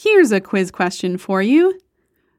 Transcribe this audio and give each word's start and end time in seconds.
Here's 0.00 0.30
a 0.30 0.40
quiz 0.40 0.70
question 0.70 1.18
for 1.18 1.42
you. 1.42 1.76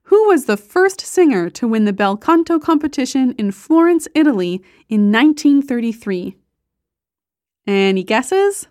Who 0.04 0.30
was 0.30 0.46
the 0.46 0.56
first 0.56 1.02
singer 1.02 1.50
to 1.50 1.68
win 1.68 1.84
the 1.84 1.92
bel 1.92 2.16
canto 2.16 2.58
competition 2.58 3.36
in 3.38 3.52
Florence, 3.52 4.08
Italy 4.16 4.64
in 4.88 5.12
1933? 5.12 6.38
Any 7.68 8.06
guesses? 8.06 8.70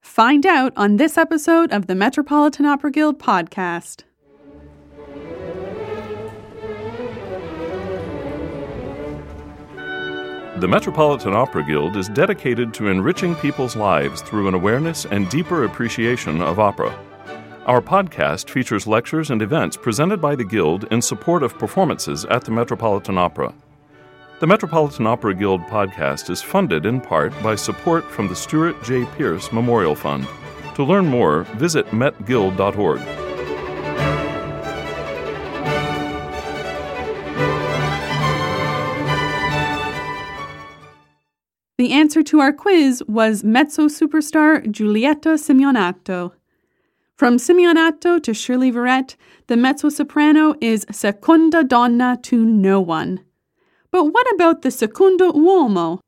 Find 0.00 0.46
out 0.46 0.72
on 0.76 0.98
this 0.98 1.18
episode 1.18 1.72
of 1.72 1.88
the 1.88 1.96
Metropolitan 1.96 2.64
Opera 2.64 2.92
Guild 2.92 3.18
podcast. 3.18 4.04
The 10.60 10.68
Metropolitan 10.68 11.34
Opera 11.34 11.64
Guild 11.64 11.96
is 11.96 12.08
dedicated 12.10 12.72
to 12.74 12.86
enriching 12.86 13.34
people's 13.34 13.74
lives 13.74 14.22
through 14.22 14.46
an 14.46 14.54
awareness 14.54 15.06
and 15.06 15.28
deeper 15.28 15.64
appreciation 15.64 16.40
of 16.40 16.60
opera. 16.60 16.96
Our 17.66 17.82
podcast 17.82 18.48
features 18.48 18.86
lectures 18.86 19.30
and 19.30 19.42
events 19.42 19.76
presented 19.76 20.20
by 20.20 20.36
the 20.36 20.44
Guild 20.44 20.84
in 20.92 21.02
support 21.02 21.42
of 21.42 21.58
performances 21.58 22.24
at 22.26 22.44
the 22.44 22.52
Metropolitan 22.52 23.18
Opera. 23.18 23.52
The 24.38 24.46
Metropolitan 24.46 25.04
Opera 25.08 25.34
Guild 25.34 25.62
podcast 25.62 26.30
is 26.30 26.40
funded 26.40 26.86
in 26.86 27.00
part 27.00 27.32
by 27.42 27.56
support 27.56 28.04
from 28.04 28.28
the 28.28 28.36
Stuart 28.36 28.80
J. 28.84 29.04
Pierce 29.16 29.50
Memorial 29.50 29.96
Fund. 29.96 30.28
To 30.76 30.84
learn 30.84 31.06
more, 31.06 31.42
visit 31.56 31.86
metguild.org. 31.86 33.00
The 41.78 41.92
answer 41.92 42.22
to 42.22 42.38
our 42.38 42.52
quiz 42.52 43.02
was 43.08 43.42
mezzo 43.42 43.88
superstar 43.88 44.70
Giulietta 44.70 45.30
Simionato. 45.30 46.30
From 47.16 47.38
Simionato 47.38 48.22
to 48.22 48.34
Shirley 48.34 48.70
Verrett, 48.70 49.16
the 49.46 49.56
mezzo 49.56 49.88
soprano 49.88 50.54
is 50.60 50.84
seconda 50.92 51.64
donna 51.64 52.18
to 52.24 52.44
no 52.44 52.78
one. 52.78 53.24
But 53.90 54.12
what 54.12 54.30
about 54.34 54.60
the 54.60 54.70
secondo 54.70 55.32
uomo? 55.32 56.00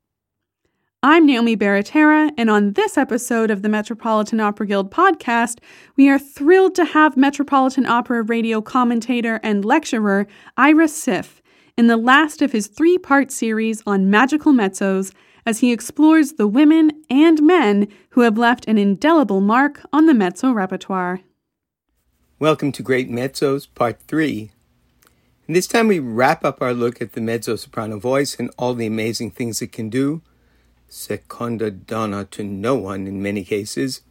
I'm 1.01 1.25
Naomi 1.25 1.57
Baratera, 1.57 2.29
and 2.37 2.47
on 2.51 2.73
this 2.73 2.95
episode 2.95 3.49
of 3.49 3.63
the 3.63 3.69
Metropolitan 3.69 4.39
Opera 4.39 4.67
Guild 4.67 4.91
podcast, 4.91 5.57
we 5.97 6.09
are 6.09 6.19
thrilled 6.19 6.75
to 6.75 6.85
have 6.85 7.17
Metropolitan 7.17 7.87
Opera 7.87 8.21
radio 8.21 8.61
commentator 8.61 9.39
and 9.41 9.65
lecturer 9.65 10.27
Ira 10.57 10.85
Siff 10.85 11.41
in 11.75 11.87
the 11.87 11.97
last 11.97 12.43
of 12.43 12.51
his 12.51 12.67
three 12.67 12.99
part 12.99 13.31
series 13.31 13.81
on 13.87 14.11
magical 14.11 14.53
mezzos 14.53 15.11
as 15.49 15.61
he 15.61 15.73
explores 15.73 16.33
the 16.33 16.45
women 16.45 16.91
and 17.09 17.41
men 17.41 17.87
who 18.11 18.21
have 18.21 18.37
left 18.37 18.67
an 18.67 18.77
indelible 18.77 19.41
mark 19.41 19.81
on 19.91 20.05
the 20.05 20.13
mezzo 20.13 20.51
repertoire. 20.51 21.21
Welcome 22.37 22.71
to 22.73 22.83
Great 22.83 23.09
Mezzos, 23.09 23.67
Part 23.73 23.99
3. 24.03 24.51
And 25.47 25.55
this 25.55 25.65
time 25.65 25.87
we 25.87 25.97
wrap 25.97 26.45
up 26.45 26.61
our 26.61 26.71
look 26.71 27.01
at 27.01 27.13
the 27.13 27.19
mezzo 27.21 27.55
soprano 27.55 27.97
voice 27.97 28.35
and 28.37 28.51
all 28.59 28.75
the 28.75 28.85
amazing 28.85 29.31
things 29.31 29.59
it 29.59 29.71
can 29.71 29.89
do. 29.89 30.21
Seconda 30.87 31.71
donna 31.71 32.25
to 32.25 32.43
no 32.43 32.75
one 32.75 33.07
in 33.07 33.19
many 33.19 33.43
cases. 33.43 34.01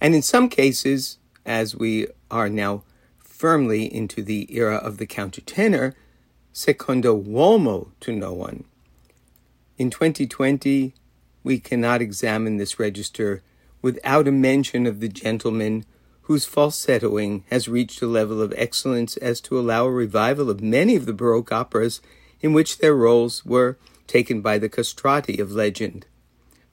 And 0.00 0.12
in 0.12 0.22
some 0.22 0.48
cases, 0.48 1.18
as 1.46 1.76
we 1.76 2.08
are 2.32 2.48
now 2.48 2.82
firmly 3.20 3.84
into 3.94 4.24
the 4.24 4.52
era 4.52 4.78
of 4.78 4.98
the 4.98 5.06
countertenor, 5.06 5.94
secondo 6.52 7.16
uomo 7.16 7.92
to 8.00 8.10
no 8.10 8.32
one. 8.32 8.64
In 9.80 9.88
2020, 9.88 10.92
we 11.42 11.58
cannot 11.58 12.02
examine 12.02 12.58
this 12.58 12.78
register 12.78 13.42
without 13.80 14.28
a 14.28 14.30
mention 14.30 14.86
of 14.86 15.00
the 15.00 15.08
gentleman 15.08 15.86
whose 16.24 16.46
falsettoing 16.46 17.44
has 17.48 17.66
reached 17.66 18.02
a 18.02 18.06
level 18.06 18.42
of 18.42 18.52
excellence 18.58 19.16
as 19.16 19.40
to 19.40 19.58
allow 19.58 19.86
a 19.86 19.90
revival 19.90 20.50
of 20.50 20.60
many 20.60 20.96
of 20.96 21.06
the 21.06 21.14
Baroque 21.14 21.50
operas 21.50 22.02
in 22.42 22.52
which 22.52 22.76
their 22.76 22.94
roles 22.94 23.42
were 23.46 23.78
taken 24.06 24.42
by 24.42 24.58
the 24.58 24.68
castrati 24.68 25.38
of 25.38 25.52
legend. 25.52 26.04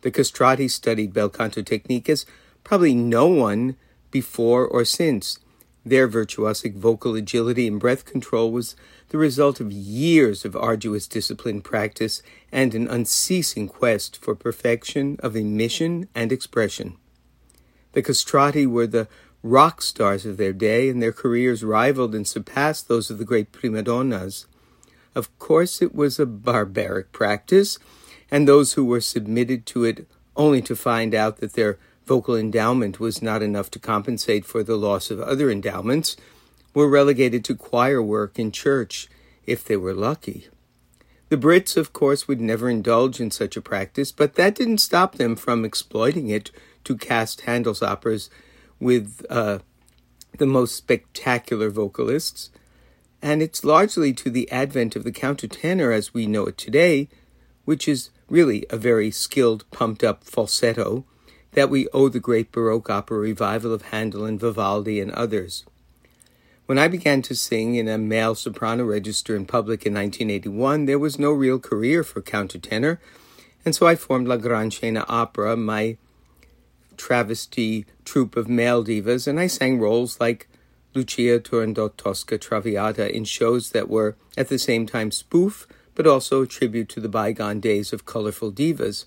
The 0.01 0.11
castrati 0.11 0.67
studied 0.67 1.13
bel 1.13 1.29
canto 1.29 1.61
technique 1.61 2.09
as 2.09 2.25
probably 2.65 2.93
no 2.93 3.25
one 3.27 3.77
before 4.11 4.67
or 4.67 4.83
since. 4.83 5.39
Their 5.85 6.09
virtuosic 6.09 6.75
vocal 6.75 7.15
agility 7.15 7.67
and 7.67 7.79
breath 7.79 8.03
control 8.03 8.51
was 8.51 8.75
the 9.09 9.17
result 9.17 9.59
of 9.59 9.71
years 9.71 10.43
of 10.43 10.55
arduous 10.55 11.07
discipline 11.07 11.61
practice 11.61 12.21
and 12.51 12.75
an 12.75 12.87
unceasing 12.87 13.67
quest 13.67 14.17
for 14.17 14.35
perfection 14.35 15.17
of 15.21 15.35
emission 15.35 16.09
and 16.13 16.31
expression. 16.31 16.97
The 17.93 18.01
castrati 18.01 18.67
were 18.67 18.87
the 18.87 19.07
rock 19.43 19.81
stars 19.81 20.25
of 20.25 20.37
their 20.37 20.53
day, 20.53 20.89
and 20.89 21.01
their 21.01 21.13
careers 21.13 21.63
rivaled 21.63 22.13
and 22.13 22.27
surpassed 22.27 22.87
those 22.87 23.09
of 23.09 23.17
the 23.17 23.25
great 23.25 23.51
prima 23.51 23.81
donnas. 23.81 24.45
Of 25.15 25.37
course, 25.39 25.81
it 25.81 25.95
was 25.95 26.19
a 26.19 26.25
barbaric 26.25 27.11
practice, 27.11 27.79
and 28.29 28.47
those 28.47 28.73
who 28.73 28.83
were 28.83 29.01
submitted 29.01 29.65
to 29.67 29.83
it 29.85 30.07
only 30.35 30.61
to 30.63 30.75
find 30.75 31.15
out 31.15 31.37
that 31.37 31.53
their 31.53 31.79
vocal 32.05 32.35
endowment 32.35 32.99
was 32.99 33.21
not 33.21 33.41
enough 33.41 33.71
to 33.71 33.79
compensate 33.79 34.45
for 34.45 34.63
the 34.63 34.77
loss 34.77 35.09
of 35.09 35.19
other 35.19 35.49
endowments 35.49 36.15
were 36.77 36.87
relegated 36.87 37.43
to 37.43 37.55
choir 37.55 38.03
work 38.03 38.37
in 38.37 38.51
church, 38.51 39.09
if 39.47 39.65
they 39.65 39.75
were 39.75 39.95
lucky. 39.95 40.47
The 41.29 41.35
Brits, 41.35 41.75
of 41.75 41.91
course, 41.91 42.27
would 42.27 42.39
never 42.39 42.69
indulge 42.69 43.19
in 43.19 43.31
such 43.31 43.57
a 43.57 43.63
practice, 43.63 44.11
but 44.11 44.35
that 44.35 44.53
didn't 44.53 44.77
stop 44.77 45.15
them 45.15 45.35
from 45.35 45.65
exploiting 45.65 46.29
it 46.29 46.51
to 46.83 46.95
cast 46.95 47.41
Handel's 47.41 47.81
operas 47.81 48.29
with 48.79 49.25
uh, 49.27 49.57
the 50.37 50.45
most 50.45 50.75
spectacular 50.75 51.71
vocalists. 51.71 52.51
And 53.23 53.41
it's 53.41 53.63
largely 53.63 54.13
to 54.13 54.29
the 54.29 54.49
advent 54.51 54.95
of 54.95 55.03
the 55.03 55.11
countertenor 55.11 55.91
as 55.91 56.13
we 56.13 56.27
know 56.27 56.45
it 56.45 56.59
today, 56.59 57.09
which 57.65 57.87
is 57.87 58.11
really 58.29 58.67
a 58.69 58.77
very 58.77 59.09
skilled, 59.09 59.65
pumped 59.71 60.03
up 60.03 60.23
falsetto, 60.23 61.05
that 61.53 61.71
we 61.71 61.87
owe 61.91 62.07
the 62.07 62.19
great 62.19 62.51
Baroque 62.51 62.91
opera 62.91 63.17
revival 63.17 63.73
of 63.73 63.81
Handel 63.81 64.25
and 64.25 64.39
Vivaldi 64.39 65.01
and 65.01 65.09
others. 65.13 65.65
When 66.67 66.77
I 66.77 66.89
began 66.89 67.21
to 67.21 67.33
sing 67.33 67.75
in 67.75 67.87
a 67.87 67.97
male 67.97 68.35
soprano 68.35 68.83
register 68.83 69.37
in 69.37 69.45
public 69.45 69.85
in 69.85 69.93
1981, 69.93 70.83
there 70.83 70.99
was 70.99 71.17
no 71.17 71.31
real 71.31 71.59
career 71.59 72.03
for 72.03 72.21
countertenor, 72.21 72.97
and 73.63 73.73
so 73.73 73.87
I 73.87 73.95
formed 73.95 74.27
La 74.27 74.35
Gran 74.35 74.69
Scena 74.69 75.05
Opera, 75.07 75.55
my 75.55 75.95
travesty 76.97 77.85
troupe 78.03 78.35
of 78.35 78.49
male 78.49 78.83
divas, 78.83 79.27
and 79.27 79.39
I 79.39 79.47
sang 79.47 79.79
roles 79.79 80.19
like 80.19 80.49
Lucia 80.93 81.39
Turandot 81.39 81.95
Tosca 81.95 82.37
Traviata 82.37 83.15
in 83.15 83.23
shows 83.23 83.69
that 83.69 83.87
were 83.87 84.17
at 84.35 84.49
the 84.49 84.59
same 84.59 84.85
time 84.85 85.09
spoof, 85.09 85.67
but 85.95 86.05
also 86.05 86.41
a 86.41 86.47
tribute 86.47 86.89
to 86.89 86.99
the 86.99 87.07
bygone 87.07 87.61
days 87.61 87.93
of 87.93 88.05
colorful 88.05 88.51
divas. 88.51 89.05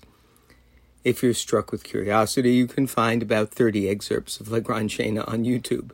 If 1.03 1.21
you're 1.21 1.35
struck 1.35 1.71
with 1.71 1.83
curiosity, 1.83 2.53
you 2.53 2.65
can 2.65 2.87
find 2.87 3.21
about 3.21 3.51
30 3.51 3.87
excerpts 3.87 4.39
of 4.39 4.49
La 4.49 4.61
Gran 4.61 4.89
Scena 4.89 5.23
on 5.25 5.43
YouTube. 5.43 5.91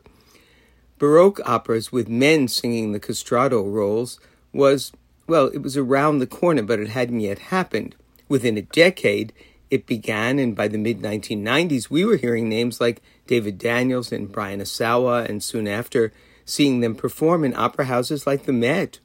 Baroque 0.98 1.40
operas 1.44 1.92
with 1.92 2.08
men 2.08 2.48
singing 2.48 2.92
the 2.92 3.00
castrato 3.00 3.64
roles 3.64 4.18
was, 4.52 4.92
well, 5.26 5.46
it 5.46 5.58
was 5.58 5.76
around 5.76 6.18
the 6.18 6.26
corner, 6.26 6.62
but 6.62 6.80
it 6.80 6.88
hadn't 6.88 7.20
yet 7.20 7.38
happened. 7.38 7.94
Within 8.28 8.58
a 8.58 8.62
decade, 8.62 9.32
it 9.70 9.86
began, 9.86 10.38
and 10.38 10.56
by 10.56 10.68
the 10.68 10.78
mid 10.78 11.00
1990s, 11.00 11.90
we 11.90 12.04
were 12.04 12.16
hearing 12.16 12.48
names 12.48 12.80
like 12.80 13.02
David 13.26 13.58
Daniels 13.58 14.12
and 14.12 14.32
Brian 14.32 14.60
Asawa, 14.60 15.28
and 15.28 15.42
soon 15.42 15.68
after, 15.68 16.12
seeing 16.44 16.80
them 16.80 16.94
perform 16.94 17.44
in 17.44 17.54
opera 17.54 17.84
houses 17.84 18.26
like 18.26 18.44
the 18.44 18.52
Met. 18.52 18.98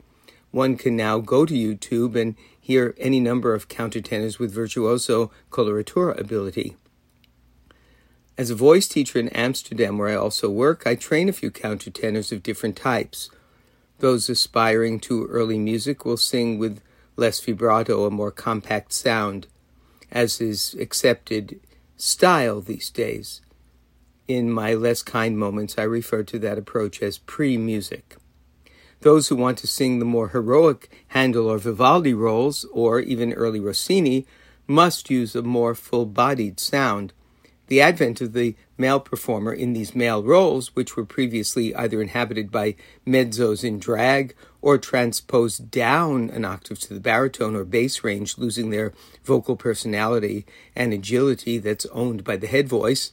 One 0.51 0.77
can 0.77 0.95
now 0.95 1.19
go 1.19 1.45
to 1.45 1.53
YouTube 1.53 2.15
and 2.15 2.35
hear 2.59 2.95
any 2.97 3.19
number 3.19 3.53
of 3.53 3.67
countertenors 3.67 4.39
with 4.39 4.53
virtuoso 4.53 5.31
coloratura 5.51 6.17
ability. 6.17 6.77
As 8.35 8.49
a 8.49 8.55
voice 8.55 8.87
teacher 8.87 9.19
in 9.19 9.29
Amsterdam, 9.29 9.99
where 9.99 10.09
I 10.09 10.15
also 10.15 10.49
work, 10.49 10.87
I 10.87 10.95
train 10.95 11.29
a 11.29 11.33
few 11.33 11.51
countertenors 11.51 12.31
of 12.31 12.41
different 12.41 12.75
types. 12.75 13.29
Those 13.99 14.27
aspiring 14.27 14.99
to 15.01 15.27
early 15.27 15.59
music 15.59 16.03
will 16.03 16.17
sing 16.17 16.57
with 16.57 16.81
less 17.15 17.39
vibrato, 17.39 18.05
a 18.05 18.09
more 18.09 18.31
compact 18.31 18.91
sound, 18.91 19.45
as 20.11 20.41
is 20.41 20.73
accepted 20.79 21.59
style 21.95 22.59
these 22.59 22.89
days. 22.89 23.41
In 24.27 24.51
my 24.51 24.73
less 24.73 25.03
kind 25.03 25.37
moments, 25.37 25.75
I 25.77 25.83
refer 25.83 26.23
to 26.23 26.39
that 26.39 26.57
approach 26.57 27.03
as 27.03 27.19
pre 27.19 27.55
music. 27.55 28.15
Those 29.01 29.27
who 29.27 29.35
want 29.35 29.59
to 29.59 29.67
sing 29.67 29.99
the 29.99 30.05
more 30.05 30.29
heroic 30.29 30.89
Handel 31.09 31.51
or 31.51 31.59
Vivaldi 31.59 32.15
roles, 32.15 32.65
or 32.71 32.99
even 32.99 33.33
early 33.33 33.59
Rossini, 33.59 34.25
must 34.65 35.11
use 35.11 35.35
a 35.35 35.43
more 35.43 35.75
full 35.75 36.07
bodied 36.07 36.59
sound 36.59 37.13
the 37.67 37.81
advent 37.81 38.21
of 38.21 38.33
the 38.33 38.55
male 38.77 38.99
performer 38.99 39.53
in 39.53 39.73
these 39.73 39.95
male 39.95 40.21
roles, 40.21 40.75
which 40.75 40.95
were 40.95 41.05
previously 41.05 41.73
either 41.75 42.01
inhabited 42.01 42.51
by 42.51 42.75
mezzos 43.07 43.63
in 43.63 43.79
drag 43.79 44.35
or 44.61 44.77
transposed 44.77 45.71
down 45.71 46.29
an 46.29 46.45
octave 46.45 46.79
to 46.79 46.93
the 46.93 46.99
baritone 46.99 47.55
or 47.55 47.63
bass 47.63 48.03
range, 48.03 48.37
losing 48.37 48.69
their 48.69 48.93
vocal 49.23 49.55
personality 49.55 50.45
and 50.75 50.93
agility 50.93 51.57
that's 51.57 51.85
owned 51.87 52.23
by 52.23 52.35
the 52.35 52.47
head 52.47 52.67
voice. 52.67 53.11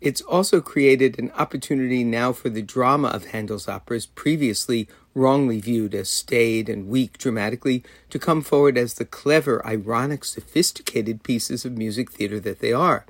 It's 0.00 0.20
also 0.22 0.60
created 0.60 1.18
an 1.18 1.30
opportunity 1.32 2.02
now 2.02 2.32
for 2.32 2.48
the 2.48 2.62
drama 2.62 3.08
of 3.08 3.26
Handel's 3.26 3.68
operas, 3.68 4.06
previously 4.06 4.88
wrongly 5.14 5.60
viewed 5.60 5.94
as 5.94 6.08
staid 6.08 6.68
and 6.68 6.88
weak 6.88 7.18
dramatically, 7.18 7.84
to 8.10 8.18
come 8.18 8.42
forward 8.42 8.78
as 8.78 8.94
the 8.94 9.04
clever, 9.04 9.64
ironic, 9.66 10.24
sophisticated 10.24 11.22
pieces 11.22 11.64
of 11.64 11.76
music 11.76 12.10
theater 12.10 12.40
that 12.40 12.60
they 12.60 12.72
are. 12.72 13.04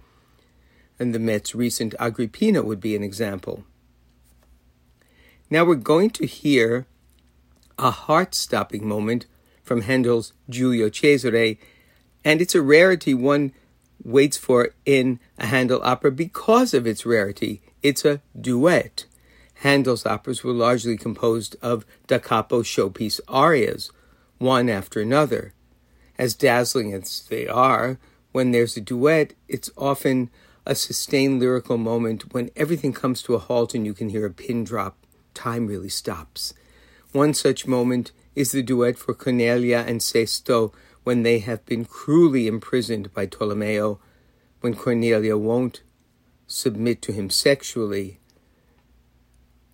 And 0.98 1.14
the 1.14 1.18
Met's 1.18 1.54
recent 1.54 1.94
Agrippina 1.98 2.62
would 2.62 2.80
be 2.80 2.94
an 2.94 3.02
example. 3.02 3.64
Now 5.50 5.64
we're 5.64 5.74
going 5.74 6.10
to 6.10 6.26
hear 6.26 6.86
a 7.78 7.90
heart 7.90 8.34
stopping 8.34 8.86
moment 8.86 9.26
from 9.62 9.82
Handel's 9.82 10.32
Giulio 10.48 10.88
Cesare, 10.88 11.56
and 12.24 12.40
it's 12.40 12.54
a 12.54 12.62
rarity 12.62 13.14
one 13.14 13.52
waits 14.04 14.36
for 14.36 14.70
in 14.84 15.20
a 15.38 15.46
Handel 15.46 15.80
opera 15.82 16.10
because 16.10 16.74
of 16.74 16.86
its 16.86 17.06
rarity. 17.06 17.62
It's 17.82 18.04
a 18.04 18.20
duet. 18.38 19.06
Handel's 19.56 20.06
operas 20.06 20.42
were 20.42 20.52
largely 20.52 20.96
composed 20.96 21.56
of 21.62 21.86
da 22.06 22.18
capo 22.18 22.62
showpiece 22.62 23.20
arias, 23.28 23.90
one 24.38 24.68
after 24.68 25.00
another. 25.00 25.54
As 26.18 26.34
dazzling 26.34 26.92
as 26.92 27.24
they 27.28 27.46
are, 27.46 27.98
when 28.32 28.50
there's 28.50 28.76
a 28.76 28.80
duet, 28.80 29.34
it's 29.48 29.70
often 29.76 30.30
a 30.64 30.74
sustained 30.74 31.40
lyrical 31.40 31.76
moment 31.76 32.32
when 32.32 32.50
everything 32.56 32.92
comes 32.92 33.22
to 33.22 33.34
a 33.34 33.38
halt 33.38 33.74
and 33.74 33.84
you 33.84 33.94
can 33.94 34.08
hear 34.08 34.26
a 34.26 34.30
pin 34.30 34.64
drop. 34.64 34.96
Time 35.34 35.66
really 35.66 35.88
stops. 35.88 36.54
One 37.12 37.34
such 37.34 37.66
moment 37.66 38.12
is 38.34 38.52
the 38.52 38.62
duet 38.62 38.96
for 38.96 39.14
Cornelia 39.14 39.84
and 39.86 40.00
Sesto 40.00 40.72
when 41.04 41.22
they 41.22 41.40
have 41.40 41.64
been 41.66 41.84
cruelly 41.84 42.46
imprisoned 42.46 43.12
by 43.12 43.26
Tolomeo, 43.26 43.98
when 44.60 44.74
Cornelia 44.74 45.36
won't 45.36 45.82
submit 46.46 47.02
to 47.02 47.12
him 47.12 47.28
sexually 47.28 48.20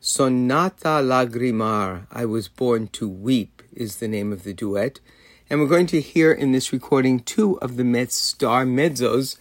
Sonata 0.01 1.03
Lagrimar, 1.03 2.07
I 2.13 2.25
Was 2.25 2.47
Born 2.47 2.87
to 2.93 3.09
Weep, 3.09 3.65
is 3.73 3.97
the 3.97 4.07
name 4.07 4.33
of 4.33 4.45
the 4.45 4.55
duet. 4.55 5.01
And 5.51 5.59
we're 5.59 5.67
going 5.67 5.89
to 5.89 6.01
hear 6.01 6.31
in 6.31 6.53
this 6.53 6.73
recording 6.73 7.19
two 7.19 7.59
of 7.59 7.77
the 7.77 7.83
Met's 7.83 8.15
star 8.15 8.65
mezzos. 8.65 9.37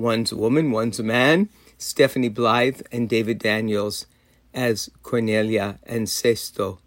One's 0.00 0.32
a 0.32 0.36
woman, 0.36 0.70
one's 0.70 0.98
a 0.98 1.02
man, 1.02 1.50
Stephanie 1.76 2.30
Blythe 2.30 2.80
and 2.90 3.06
David 3.06 3.38
Daniels 3.38 4.06
as 4.54 4.88
Cornelia 5.02 5.78
and 5.84 6.08
Sesto. 6.08 6.78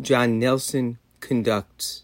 John 0.00 0.40
Nelson 0.40 0.98
conducts. 1.20 2.02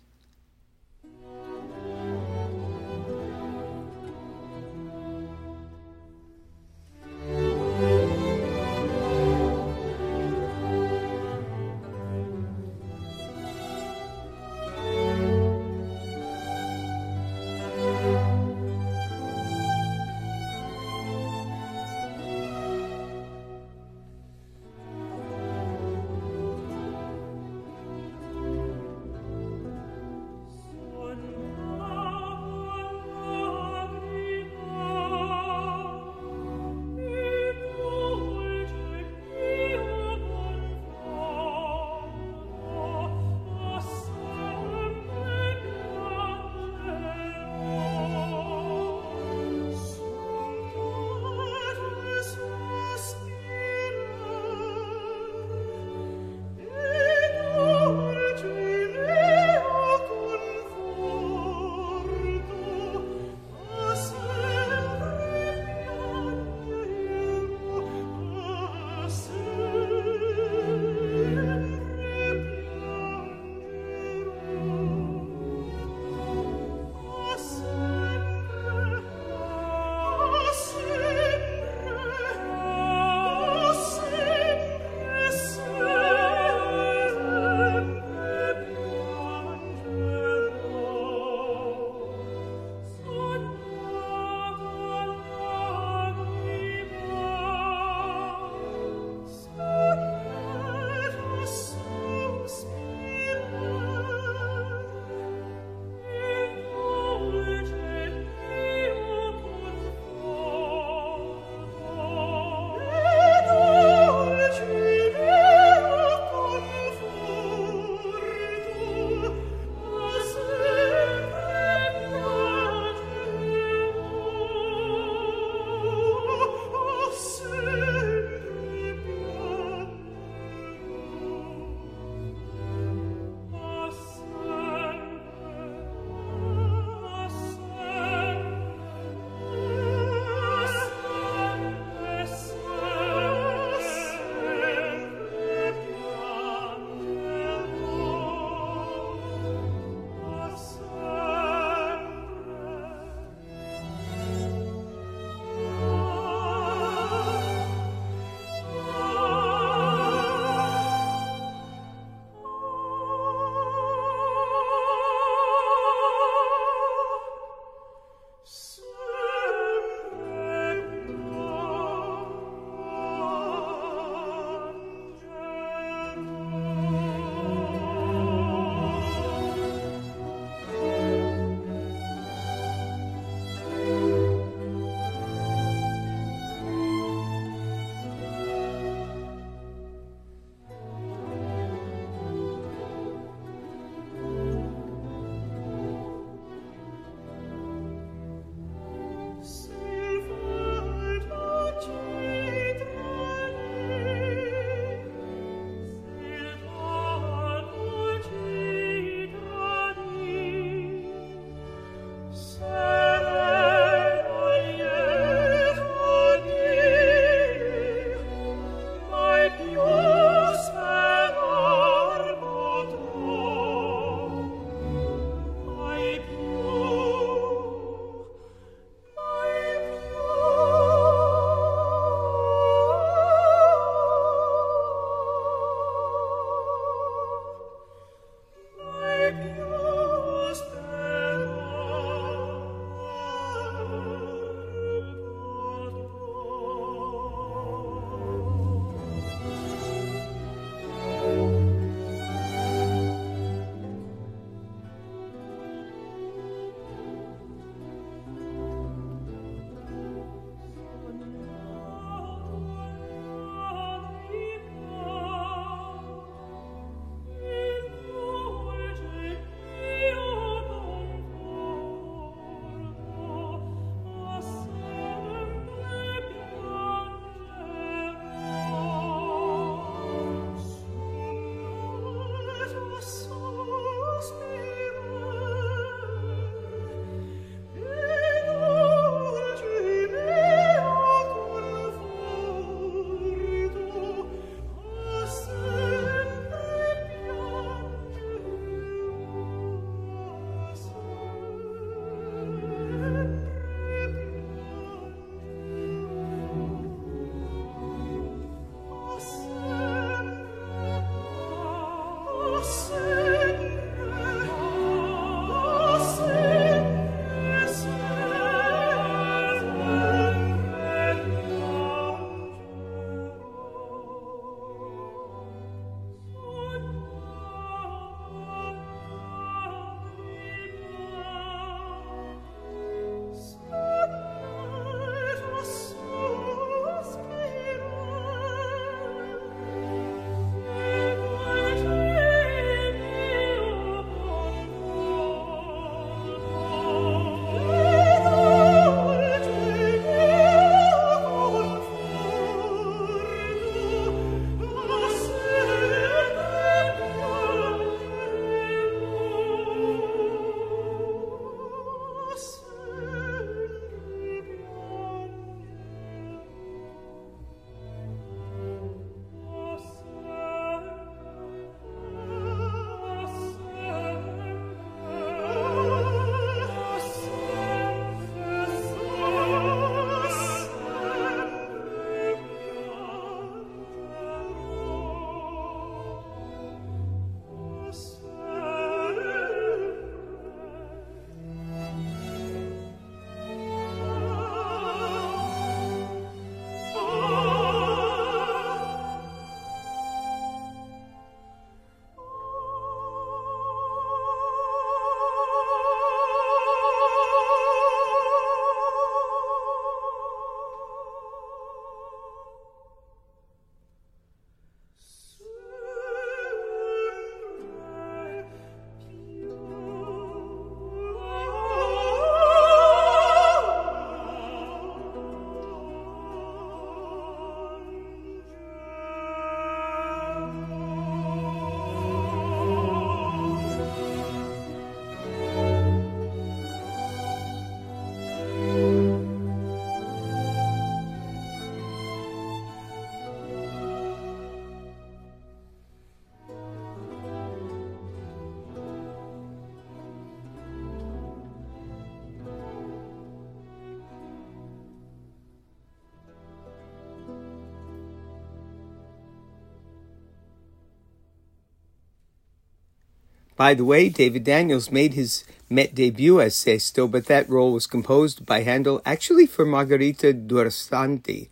By 463.61 463.75
the 463.75 463.85
way, 463.85 464.09
David 464.09 464.45
Daniels 464.45 464.91
made 464.91 465.13
his 465.13 465.45
Met 465.69 465.95
debut 465.95 466.41
as 466.41 466.55
Sesto, 466.55 467.07
but 467.07 467.27
that 467.27 467.47
role 467.47 467.75
was 467.75 467.87
composed 467.87 468.47
by 468.47 468.63
Handel 468.63 469.03
actually 469.05 469.45
for 469.45 469.67
Margherita 469.67 470.33
Durastanti, 470.33 471.51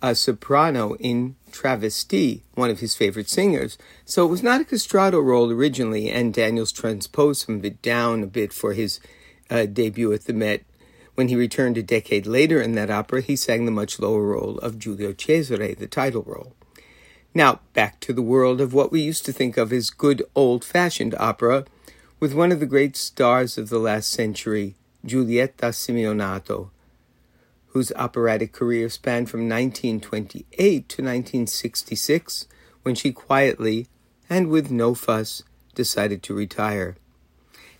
a 0.00 0.14
soprano 0.14 0.94
in 0.94 1.36
Travesti, 1.50 2.40
one 2.54 2.70
of 2.70 2.80
his 2.80 2.94
favorite 2.94 3.28
singers. 3.28 3.76
So 4.06 4.24
it 4.24 4.30
was 4.30 4.42
not 4.42 4.62
a 4.62 4.64
castrato 4.64 5.22
role 5.22 5.52
originally, 5.52 6.08
and 6.08 6.32
Daniels 6.32 6.72
transposed 6.72 7.44
some 7.44 7.56
of 7.56 7.66
it 7.66 7.82
down 7.82 8.22
a 8.22 8.26
bit 8.26 8.54
for 8.54 8.72
his 8.72 8.98
uh, 9.50 9.66
debut 9.66 10.10
at 10.14 10.24
the 10.24 10.32
Met. 10.32 10.62
When 11.16 11.28
he 11.28 11.36
returned 11.36 11.76
a 11.76 11.82
decade 11.82 12.26
later 12.26 12.62
in 12.62 12.72
that 12.76 12.90
opera, 12.90 13.20
he 13.20 13.36
sang 13.36 13.66
the 13.66 13.70
much 13.70 14.00
lower 14.00 14.22
role 14.22 14.56
of 14.60 14.78
Giulio 14.78 15.12
Cesare, 15.12 15.74
the 15.74 15.86
title 15.86 16.22
role. 16.22 16.54
Now, 17.34 17.60
back 17.72 17.98
to 18.00 18.12
the 18.12 18.22
world 18.22 18.60
of 18.60 18.74
what 18.74 18.92
we 18.92 19.00
used 19.00 19.24
to 19.24 19.32
think 19.32 19.56
of 19.56 19.72
as 19.72 19.88
good 19.88 20.22
old 20.34 20.64
fashioned 20.64 21.14
opera, 21.18 21.64
with 22.20 22.34
one 22.34 22.52
of 22.52 22.60
the 22.60 22.66
great 22.66 22.94
stars 22.94 23.56
of 23.56 23.70
the 23.70 23.78
last 23.78 24.10
century, 24.10 24.74
Giulietta 25.04 25.72
Simionato, 25.72 26.68
whose 27.68 27.90
operatic 27.96 28.52
career 28.52 28.90
spanned 28.90 29.30
from 29.30 29.48
1928 29.48 30.88
to 30.88 31.02
1966, 31.02 32.46
when 32.82 32.94
she 32.94 33.12
quietly, 33.12 33.86
and 34.28 34.48
with 34.48 34.70
no 34.70 34.94
fuss, 34.94 35.42
decided 35.74 36.22
to 36.22 36.34
retire. 36.34 36.96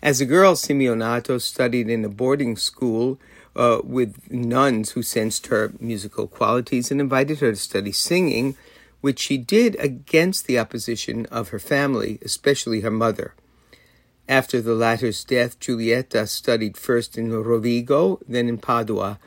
As 0.03 0.21
a 0.21 0.27
girl, 0.27 0.55
Simionato 0.55 1.41
studied 1.41 1.91
in 1.91 2.05
a 2.05 2.09
boarding 2.09 2.57
school 2.57 3.21
uh, 3.55 3.81
with 3.85 4.31
nuns 4.33 4.93
who 4.93 5.03
sensed 5.03 5.49
her 5.49 5.73
musical 5.79 6.27
qualities 6.27 6.91
and 6.91 7.01
invited 7.01 7.41
her 7.41 7.51
to 7.51 7.57
study 7.57 7.93
singing 7.93 8.57
which 9.03 9.19
she 9.19 9.37
did 9.37 9.77
against 9.79 10.47
the 10.47 10.59
opposition 10.59 11.27
of 11.27 11.51
her 11.51 11.59
family, 11.59 12.19
especially 12.23 12.81
her 12.81 12.91
mother. 12.91 13.35
After 14.29 14.63
the 14.63 14.75
latter's 14.75 15.25
death, 15.25 15.59
Giulietta 15.61 16.27
studied 16.27 16.77
first 16.79 17.19
in 17.19 17.31
Rovigo, 17.31 18.21
then 18.27 18.49
in 18.49 18.57
Padua. 18.57 19.19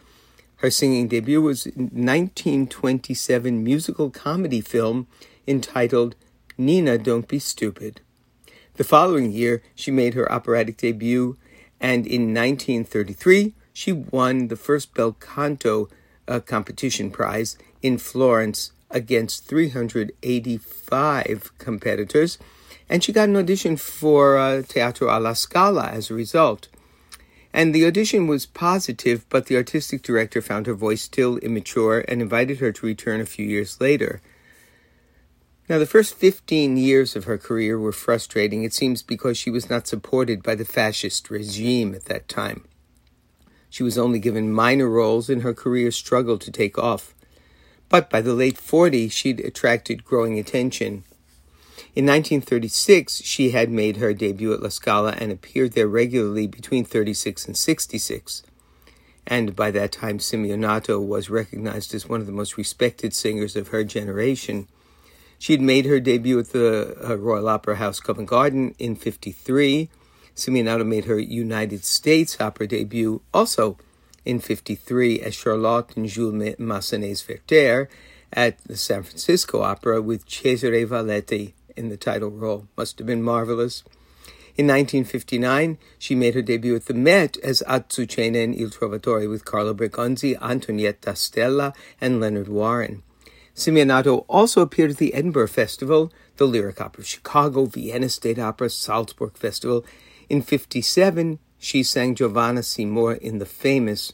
Her 0.57 0.71
singing 0.71 1.09
debut 1.09 1.41
was 1.41 1.67
a 1.67 1.71
1927 1.75 3.63
musical 3.63 4.09
comedy 4.09 4.61
film 4.61 5.07
entitled 5.45 6.15
Nina, 6.57 6.97
Don't 6.97 7.27
Be 7.27 7.37
Stupid. 7.37 7.99
The 8.75 8.85
following 8.85 9.33
year, 9.33 9.61
she 9.75 9.91
made 9.91 10.13
her 10.13 10.31
operatic 10.31 10.77
debut, 10.77 11.37
and 11.81 12.07
in 12.07 12.33
1933, 12.33 13.53
she 13.73 13.91
won 13.91 14.47
the 14.47 14.55
first 14.55 14.93
bel 14.93 15.11
canto 15.11 15.89
uh, 16.27 16.39
competition 16.39 17.11
prize 17.11 17.57
in 17.81 17.97
Florence 17.97 18.71
against 18.95 19.45
385 19.45 21.51
competitors, 21.59 22.39
and 22.89 23.03
she 23.03 23.11
got 23.11 23.29
an 23.29 23.35
audition 23.35 23.75
for 23.75 24.37
uh, 24.37 24.61
Teatro 24.61 25.09
alla 25.09 25.35
Scala 25.35 25.89
as 25.89 26.09
a 26.09 26.15
result. 26.15 26.69
And 27.51 27.75
the 27.75 27.85
audition 27.85 28.27
was 28.27 28.45
positive, 28.45 29.25
but 29.29 29.47
the 29.47 29.57
artistic 29.57 30.01
director 30.01 30.41
found 30.41 30.67
her 30.67 30.73
voice 30.73 31.01
still 31.01 31.37
immature 31.37 32.05
and 32.07 32.21
invited 32.21 32.59
her 32.59 32.71
to 32.71 32.85
return 32.85 33.21
a 33.21 33.25
few 33.25 33.45
years 33.45 33.81
later. 33.81 34.21
Now, 35.67 35.79
the 35.79 35.85
first 35.85 36.15
15 36.15 36.77
years 36.77 37.15
of 37.15 37.23
her 37.23 37.37
career 37.37 37.79
were 37.79 37.91
frustrating, 37.91 38.63
it 38.63 38.73
seems, 38.73 39.01
because 39.01 39.37
she 39.37 39.49
was 39.49 39.69
not 39.69 39.87
supported 39.87 40.43
by 40.43 40.55
the 40.55 40.63
fascist 40.63 41.29
regime 41.29 41.95
at 41.95 42.05
that 42.05 42.27
time. 42.27 42.65
She 43.69 43.81
was 43.81 43.97
only 43.97 44.19
given 44.19 44.53
minor 44.53 44.87
roles, 44.87 45.29
and 45.29 45.41
her 45.41 45.53
career 45.53 45.91
struggled 45.91 46.41
to 46.41 46.51
take 46.51 46.77
off 46.77 47.14
but 47.89 48.09
by 48.09 48.21
the 48.21 48.33
late 48.33 48.57
40s, 48.57 49.11
she'd 49.11 49.39
attracted 49.39 50.05
growing 50.05 50.39
attention. 50.39 51.03
In 51.95 52.05
1936, 52.05 53.21
she 53.23 53.51
had 53.51 53.69
made 53.69 53.97
her 53.97 54.13
debut 54.13 54.53
at 54.53 54.61
La 54.61 54.69
Scala 54.69 55.11
and 55.17 55.31
appeared 55.31 55.73
there 55.73 55.87
regularly 55.87 56.47
between 56.47 56.83
36 56.83 57.45
and 57.45 57.55
66. 57.55 58.43
And 59.27 59.55
by 59.55 59.71
that 59.71 59.91
time, 59.91 60.19
Simionato 60.19 61.03
was 61.03 61.29
recognized 61.29 61.93
as 61.95 62.07
one 62.07 62.19
of 62.19 62.25
the 62.25 62.31
most 62.31 62.57
respected 62.57 63.13
singers 63.13 63.55
of 63.55 63.69
her 63.69 63.83
generation. 63.83 64.67
She 65.39 65.53
had 65.53 65.61
made 65.61 65.85
her 65.85 65.99
debut 65.99 66.39
at 66.39 66.49
the 66.49 66.97
uh, 67.03 67.17
Royal 67.17 67.49
Opera 67.49 67.77
House 67.77 67.99
Covent 67.99 68.29
Garden 68.29 68.75
in 68.77 68.95
53. 68.95 69.89
Simionato 70.35 70.85
made 70.85 71.05
her 71.05 71.17
United 71.17 71.85
States 71.85 72.39
opera 72.39 72.67
debut 72.67 73.21
also 73.33 73.77
in 74.25 74.39
53 74.39 75.21
as 75.21 75.35
Charlotte 75.35 75.95
and 75.95 76.07
Jules 76.07 76.55
Massenet's 76.57 77.27
Werther 77.27 77.89
at 78.33 78.57
the 78.65 78.75
San 78.75 79.03
Francisco 79.03 79.61
Opera 79.61 80.01
with 80.01 80.27
Cesare 80.27 80.85
Valletti 80.85 81.53
in 81.77 81.89
the 81.89 81.97
title 81.97 82.31
role. 82.31 82.67
Must 82.75 82.97
have 82.97 83.07
been 83.07 83.23
marvelous. 83.23 83.83
In 84.57 84.67
1959, 84.67 85.77
she 85.99 86.15
made 86.15 86.33
her 86.33 86.41
debut 86.41 86.75
at 86.75 86.85
the 86.85 86.93
Met 86.93 87.35
as 87.43 87.61
Azucena 87.67 88.41
in 88.41 88.53
Il 88.53 88.69
Trovatore 88.69 89.29
with 89.29 89.43
Carlo 89.43 89.73
Bergonzi, 89.73 90.37
Antonietta 90.39 91.15
Stella, 91.17 91.73
and 91.99 92.21
Leonard 92.21 92.47
Warren. 92.47 93.03
Simionato 93.53 94.23
also 94.29 94.61
appeared 94.61 94.91
at 94.91 94.97
the 94.97 95.13
Edinburgh 95.13 95.47
Festival, 95.47 96.11
the 96.37 96.45
Lyric 96.45 96.79
Opera 96.79 97.01
of 97.01 97.07
Chicago, 97.07 97.65
Vienna 97.65 98.07
State 98.09 98.39
Opera, 98.39 98.69
Salzburg 98.69 99.37
Festival. 99.37 99.85
In 100.29 100.41
57, 100.41 101.39
she 101.57 101.83
sang 101.83 102.15
Giovanna 102.15 102.63
Seymour 102.63 103.13
in 103.13 103.39
the 103.39 103.45
famous 103.45 104.13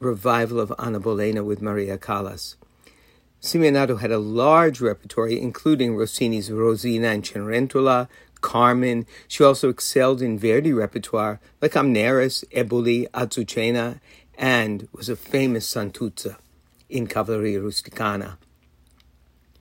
revival 0.00 0.60
of 0.60 0.72
Anna 0.78 1.00
Bolena 1.00 1.44
with 1.44 1.62
Maria 1.62 1.98
Callas. 1.98 2.56
Simionato 3.40 4.00
had 4.00 4.10
a 4.10 4.18
large 4.18 4.80
repertoire, 4.80 5.28
including 5.28 5.94
Rossini's 5.94 6.50
Rosina 6.50 7.08
and 7.08 7.22
Cenerentola, 7.22 8.08
Carmen. 8.40 9.06
She 9.26 9.44
also 9.44 9.68
excelled 9.68 10.22
in 10.22 10.38
Verdi 10.38 10.72
repertoire 10.72 11.40
like 11.60 11.72
Amneris, 11.72 12.44
Eboli, 12.50 13.08
Azucena, 13.10 14.00
and 14.36 14.88
was 14.92 15.08
a 15.08 15.16
famous 15.16 15.72
Santuzza 15.72 16.36
in 16.88 17.06
Cavalleria 17.06 17.60
Rusticana. 17.60 18.36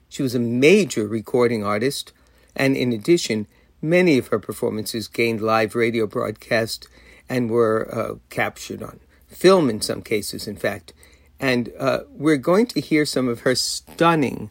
She 0.10 0.24
was 0.24 0.34
a 0.34 0.40
major 0.40 1.08
recording 1.08 1.63
artist, 1.63 2.13
and 2.56 2.78
in 2.78 2.94
addition, 2.94 3.48
many 3.82 4.18
of 4.18 4.28
her 4.28 4.40
performances 4.40 5.08
gained 5.08 5.42
live 5.42 5.76
radio 5.76 6.08
broadcast 6.08 6.88
and 7.30 7.50
were 7.50 7.90
uh, 7.94 8.16
captured 8.30 8.82
on 8.82 9.00
film 9.28 9.70
in 9.70 9.82
some 9.82 10.02
cases, 10.02 10.48
in 10.48 10.56
fact. 10.56 10.94
And 11.40 11.72
uh, 11.78 12.00
we're 12.10 12.38
going 12.38 12.66
to 12.68 12.82
hear 12.82 13.06
some 13.06 13.28
of 13.28 13.42
her 13.42 13.56
stunning 13.56 14.50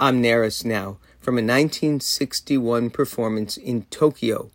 Amneris 0.00 0.64
now 0.64 0.98
from 1.20 1.34
a 1.34 1.42
1961 1.42 2.90
performance 2.90 3.56
in 3.56 3.82
Tokyo 3.84 4.50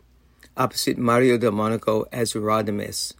opposite 0.58 0.98
Mario 0.98 1.38
Del 1.38 1.52
Monaco 1.52 2.06
as 2.12 2.34
Radames. 2.34 3.14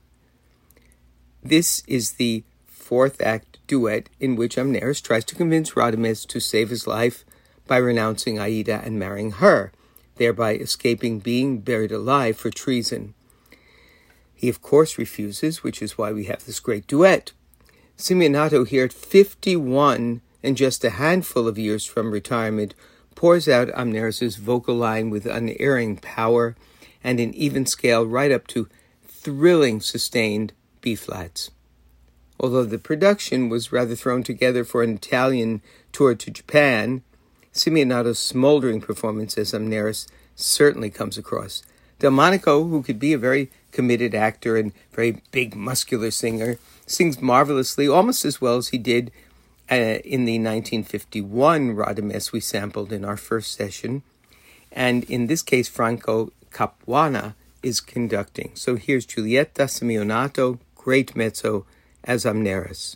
This 1.44 1.84
is 1.88 2.14
the 2.14 2.44
fourth 2.66 3.22
act 3.22 3.60
duet 3.68 4.10
in 4.20 4.36
which 4.36 4.58
Amneris 4.58 5.02
tries 5.02 5.24
to 5.26 5.36
convince 5.36 5.72
Radames 5.72 6.26
to 6.28 6.40
save 6.40 6.70
his 6.70 6.88
life 6.88 7.24
by 7.68 7.78
renouncing 7.78 8.40
Aida 8.40 8.82
and 8.84 8.98
marrying 8.98 9.32
her, 9.34 9.72
thereby 10.16 10.56
escaping 10.56 11.20
being 11.20 11.60
buried 11.60 11.92
alive 11.92 12.38
for 12.38 12.50
treason. 12.50 13.14
He, 14.38 14.50
of 14.50 14.62
course, 14.62 15.00
refuses, 15.00 15.64
which 15.64 15.82
is 15.82 15.98
why 15.98 16.14
we 16.14 16.26
have 16.26 16.46
this 16.46 16.60
great 16.60 16.86
duet. 16.86 17.32
Simionato, 17.98 18.68
here 18.68 18.86
at 18.86 18.94
51 18.94 20.22
and 20.44 20.56
just 20.56 20.84
a 20.84 20.92
handful 20.92 21.48
of 21.48 21.58
years 21.58 21.86
from 21.86 22.12
retirement, 22.12 22.76
pours 23.16 23.50
out 23.50 23.70
Amneris's 23.70 24.36
vocal 24.36 24.76
line 24.76 25.10
with 25.10 25.26
unerring 25.26 25.98
power 25.98 26.56
and 27.04 27.20
an 27.20 27.34
even 27.34 27.66
scale 27.66 28.06
right 28.06 28.32
up 28.32 28.46
to 28.48 28.70
thrilling 29.08 29.82
sustained 29.82 30.54
B 30.82 30.94
flats. 30.94 31.50
Although 32.40 32.66
the 32.66 32.78
production 32.78 33.50
was 33.50 33.72
rather 33.72 33.96
thrown 33.96 34.22
together 34.22 34.64
for 34.64 34.84
an 34.84 34.94
Italian 34.94 35.64
tour 35.92 36.14
to 36.14 36.30
Japan, 36.30 37.02
Simionato's 37.54 38.20
smoldering 38.20 38.82
performance 38.82 39.36
as 39.36 39.52
Amneris 39.52 40.08
certainly 40.36 40.92
comes 40.92 41.18
across. 41.18 41.64
Del 41.98 42.12
Monaco, 42.12 42.66
who 42.66 42.84
could 42.84 43.00
be 43.00 43.14
a 43.14 43.18
very 43.18 43.50
committed 43.78 44.16
actor 44.16 44.58
and 44.58 44.74
very 44.92 45.22
big, 45.30 45.56
muscular 45.56 46.10
singer, 46.10 46.58
sings 46.88 47.22
marvelously, 47.22 47.88
almost 47.88 48.26
as 48.26 48.42
well 48.42 48.58
as 48.58 48.70
he 48.70 48.80
did 48.80 49.12
uh, 49.70 50.00
in 50.16 50.26
the 50.26 50.40
1951 50.40 51.76
Radames 51.76 52.32
we 52.32 52.40
sampled 52.40 52.92
in 52.92 53.06
our 53.06 53.18
first 53.18 53.54
session. 53.54 54.02
And 54.72 55.04
in 55.04 55.28
this 55.28 55.44
case, 55.44 55.70
Franco 55.70 56.32
Capuana 56.50 57.36
is 57.62 57.80
conducting. 57.80 58.50
So 58.56 58.78
here's 58.78 59.06
Giulietta 59.06 59.66
Simionato, 59.66 60.58
great 60.74 61.16
mezzo, 61.16 61.68
as 62.04 62.26
Amneris. 62.26 62.96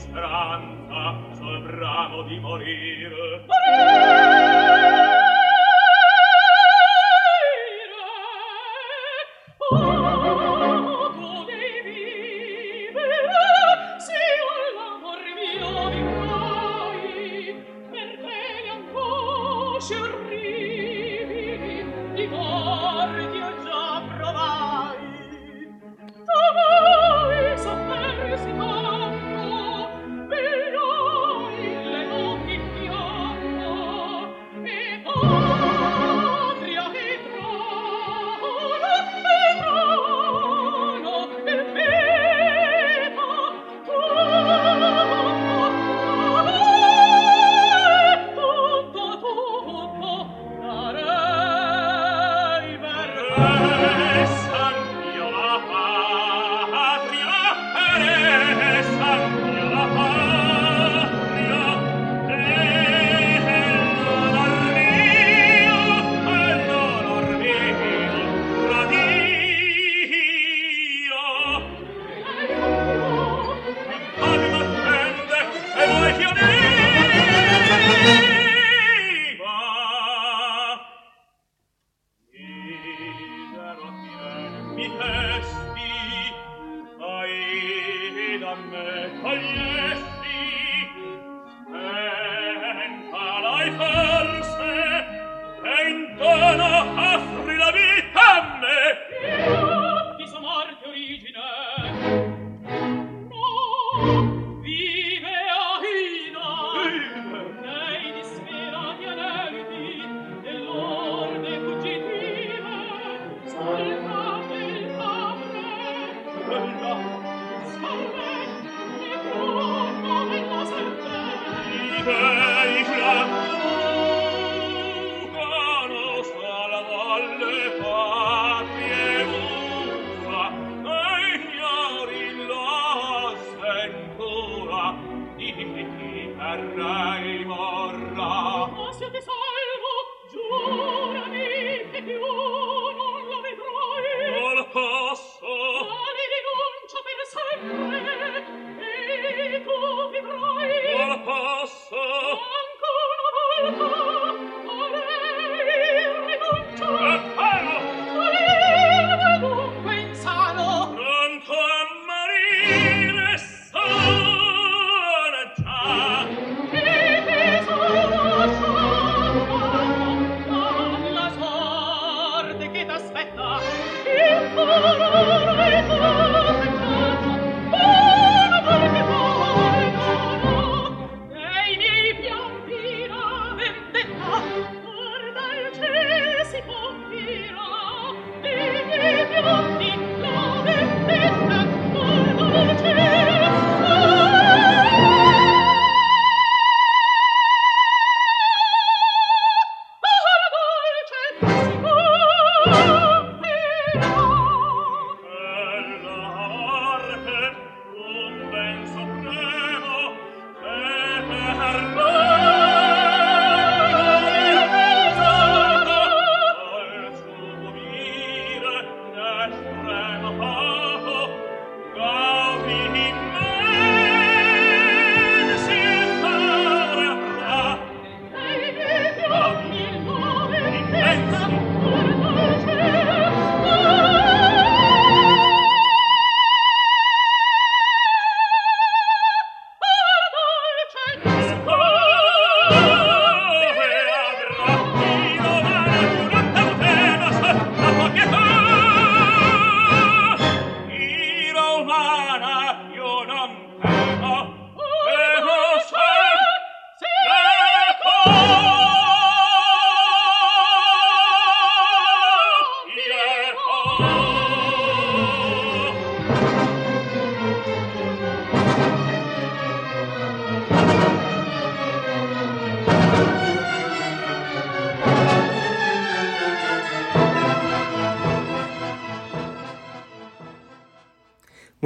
speranza, 0.00 1.20
bravo 1.66 2.22
di 2.22 2.38
morir. 2.40 3.44
Morir! 3.46 4.19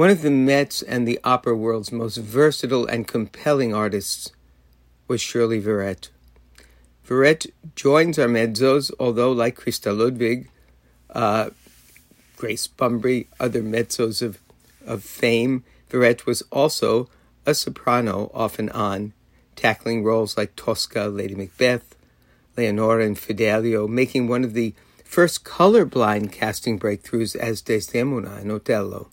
One 0.05 0.11
of 0.11 0.21
the 0.21 0.29
Met's 0.29 0.83
and 0.83 1.07
the 1.07 1.19
opera 1.23 1.57
world's 1.57 1.91
most 1.91 2.17
versatile 2.17 2.85
and 2.85 3.07
compelling 3.07 3.73
artists 3.73 4.31
was 5.07 5.19
Shirley 5.19 5.59
Verrett. 5.59 6.09
Verrett 7.03 7.49
joins 7.75 8.19
our 8.19 8.27
mezzos, 8.27 8.91
although, 8.99 9.31
like 9.31 9.59
Christa 9.59 9.97
Ludwig, 9.97 10.47
uh, 11.09 11.49
Grace 12.37 12.67
Bumbry, 12.67 13.25
other 13.39 13.63
mezzos 13.63 14.21
of, 14.21 14.37
of 14.85 15.03
fame, 15.03 15.63
Verrett 15.89 16.27
was 16.27 16.43
also 16.51 17.09
a 17.47 17.55
soprano 17.55 18.29
off 18.31 18.59
and 18.59 18.69
on, 18.73 19.11
tackling 19.55 20.03
roles 20.03 20.37
like 20.37 20.55
Tosca, 20.55 21.05
Lady 21.05 21.33
Macbeth, 21.33 21.95
Leonora, 22.55 23.03
and 23.03 23.17
Fidelio, 23.17 23.87
making 23.87 24.27
one 24.27 24.43
of 24.43 24.53
the 24.53 24.75
first 25.03 25.43
colorblind 25.43 26.31
casting 26.31 26.77
breakthroughs 26.79 27.35
as 27.35 27.63
Desdemona 27.63 28.37
in 28.41 28.51
Otello. 28.51 29.09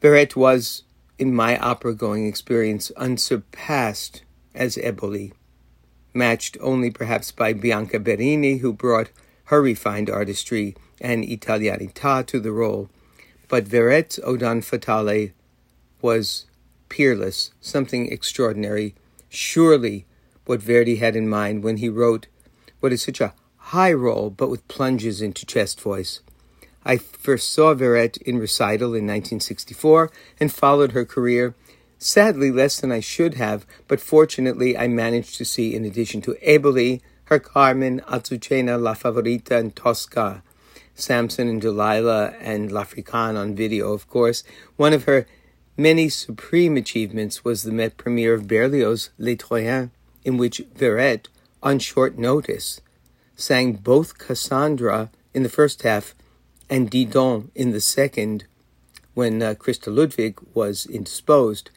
Verrett 0.00 0.36
was, 0.36 0.82
in 1.18 1.34
my 1.34 1.58
opera 1.58 1.94
going 1.94 2.26
experience, 2.26 2.90
unsurpassed 2.96 4.22
as 4.54 4.76
Eboli, 4.76 5.32
matched 6.12 6.56
only 6.60 6.90
perhaps 6.90 7.32
by 7.32 7.52
Bianca 7.52 7.98
Berini, 7.98 8.60
who 8.60 8.72
brought 8.72 9.10
her 9.44 9.60
refined 9.60 10.10
artistry 10.10 10.76
and 11.00 11.24
Italianità 11.24 12.24
to 12.26 12.40
the 12.40 12.52
role. 12.52 12.88
But 13.48 13.64
Verrett's 13.64 14.18
O 14.22 14.36
Don 14.36 14.62
Fatale 14.62 15.32
was 16.00 16.46
peerless, 16.88 17.52
something 17.60 18.10
extraordinary, 18.10 18.94
surely 19.28 20.06
what 20.46 20.62
Verdi 20.62 20.96
had 20.96 21.16
in 21.16 21.28
mind 21.28 21.64
when 21.64 21.78
he 21.78 21.88
wrote 21.88 22.26
what 22.80 22.92
is 22.92 23.02
such 23.02 23.20
a 23.20 23.34
high 23.56 23.92
role 23.92 24.30
but 24.30 24.50
with 24.50 24.66
plunges 24.68 25.22
into 25.22 25.46
chest 25.46 25.80
voice. 25.80 26.20
I 26.84 26.98
first 26.98 27.52
saw 27.52 27.74
Verrett 27.74 28.20
in 28.22 28.38
recital 28.38 28.88
in 28.88 29.06
1964 29.06 30.10
and 30.38 30.52
followed 30.52 30.92
her 30.92 31.04
career, 31.04 31.54
sadly 31.98 32.50
less 32.50 32.78
than 32.80 32.92
I 32.92 33.00
should 33.00 33.34
have, 33.34 33.64
but 33.88 34.00
fortunately 34.00 34.76
I 34.76 34.88
managed 34.88 35.36
to 35.38 35.44
see, 35.44 35.74
in 35.74 35.84
addition 35.84 36.20
to 36.22 36.36
Eboli, 36.46 37.00
her 37.24 37.38
Carmen, 37.38 38.00
Azucena, 38.00 38.80
La 38.80 38.94
Favorita, 38.94 39.52
and 39.52 39.74
Tosca, 39.74 40.42
Samson 40.94 41.48
and 41.48 41.60
Delilah, 41.60 42.34
and 42.38 42.70
L'Africaine 42.70 43.36
on 43.36 43.56
video, 43.56 43.92
of 43.92 44.08
course. 44.08 44.44
One 44.76 44.92
of 44.92 45.04
her 45.04 45.26
many 45.76 46.08
supreme 46.08 46.76
achievements 46.76 47.44
was 47.44 47.62
the 47.62 47.72
Met 47.72 47.96
premiere 47.96 48.34
of 48.34 48.46
Berlioz' 48.46 49.10
Les 49.18 49.36
Troyens, 49.36 49.90
in 50.24 50.36
which 50.36 50.62
Verrett, 50.76 51.28
on 51.62 51.78
short 51.78 52.18
notice, 52.18 52.80
sang 53.36 53.72
both 53.72 54.18
Cassandra 54.18 55.10
in 55.32 55.42
the 55.42 55.48
first 55.48 55.82
half 55.82 56.14
and 56.74 56.90
Didon 56.90 57.52
in 57.54 57.70
the 57.70 57.80
second, 57.80 58.46
when 59.14 59.40
uh, 59.40 59.54
Ludwig 59.86 60.40
was 60.54 60.86
indisposed. 60.86 61.70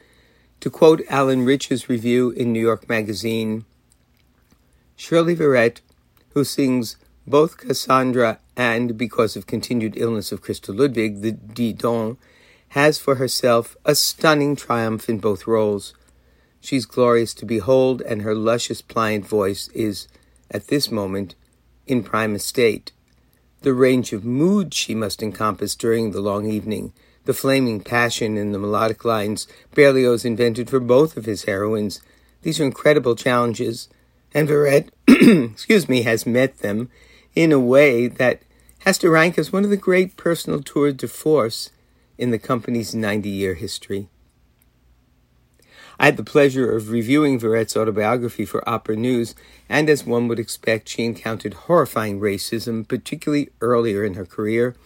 To 0.58 0.70
quote 0.70 1.02
Alan 1.08 1.44
Rich's 1.44 1.88
review 1.88 2.30
in 2.30 2.52
New 2.52 2.60
York 2.60 2.88
Magazine, 2.88 3.64
Shirley 4.96 5.36
Verrett, 5.36 5.82
who 6.30 6.42
sings 6.42 6.96
both 7.28 7.58
Cassandra 7.58 8.40
and, 8.56 8.98
because 8.98 9.36
of 9.36 9.46
continued 9.46 9.96
illness 9.96 10.32
of 10.32 10.42
Christa 10.42 10.76
Ludwig, 10.76 11.20
the 11.20 11.30
Didon, 11.30 12.16
has 12.70 12.98
for 12.98 13.14
herself 13.14 13.76
a 13.84 13.94
stunning 13.94 14.56
triumph 14.56 15.08
in 15.08 15.20
both 15.20 15.46
roles. 15.46 15.94
She's 16.60 16.86
glorious 16.86 17.34
to 17.34 17.46
behold, 17.46 18.02
and 18.02 18.22
her 18.22 18.34
luscious, 18.34 18.82
pliant 18.82 19.28
voice 19.28 19.68
is, 19.68 20.08
at 20.50 20.66
this 20.66 20.90
moment, 20.90 21.36
in 21.86 22.02
prime 22.02 22.34
estate 22.34 22.90
the 23.62 23.74
range 23.74 24.12
of 24.12 24.24
moods 24.24 24.76
she 24.76 24.94
must 24.94 25.22
encompass 25.22 25.74
during 25.74 26.10
the 26.10 26.20
long 26.20 26.46
evening, 26.46 26.92
the 27.24 27.34
flaming 27.34 27.80
passion 27.80 28.36
in 28.36 28.52
the 28.52 28.58
melodic 28.58 29.04
lines 29.04 29.46
Berlioz 29.74 30.24
invented 30.24 30.70
for 30.70 30.80
both 30.80 31.16
of 31.16 31.24
his 31.24 31.44
heroines. 31.44 32.00
These 32.42 32.60
are 32.60 32.64
incredible 32.64 33.16
challenges, 33.16 33.88
and 34.32 34.48
Verrett, 34.48 34.90
excuse 35.52 35.88
me, 35.88 36.02
has 36.02 36.26
met 36.26 36.58
them 36.58 36.90
in 37.34 37.52
a 37.52 37.58
way 37.58 38.06
that 38.06 38.42
has 38.80 38.98
to 38.98 39.10
rank 39.10 39.38
as 39.38 39.52
one 39.52 39.64
of 39.64 39.70
the 39.70 39.76
great 39.76 40.16
personal 40.16 40.62
tours 40.62 40.94
de 40.94 41.08
force 41.08 41.70
in 42.16 42.30
the 42.30 42.38
company's 42.38 42.94
90 42.94 43.28
year 43.28 43.54
history. 43.54 44.08
I 45.98 46.04
had 46.06 46.16
the 46.16 46.24
pleasure 46.24 46.76
of 46.76 46.90
reviewing 46.90 47.40
Verrett's 47.40 47.76
autobiography 47.76 48.44
for 48.44 48.66
Opera 48.68 48.96
News, 48.96 49.34
and 49.68 49.90
as 49.90 50.06
one 50.06 50.28
would 50.28 50.38
expect, 50.38 50.88
she 50.88 51.04
encountered 51.04 51.54
horrifying 51.54 52.20
racism, 52.20 52.86
particularly 52.86 53.50
earlier 53.60 54.04
in 54.04 54.14
her 54.14 54.24
career. 54.24 54.76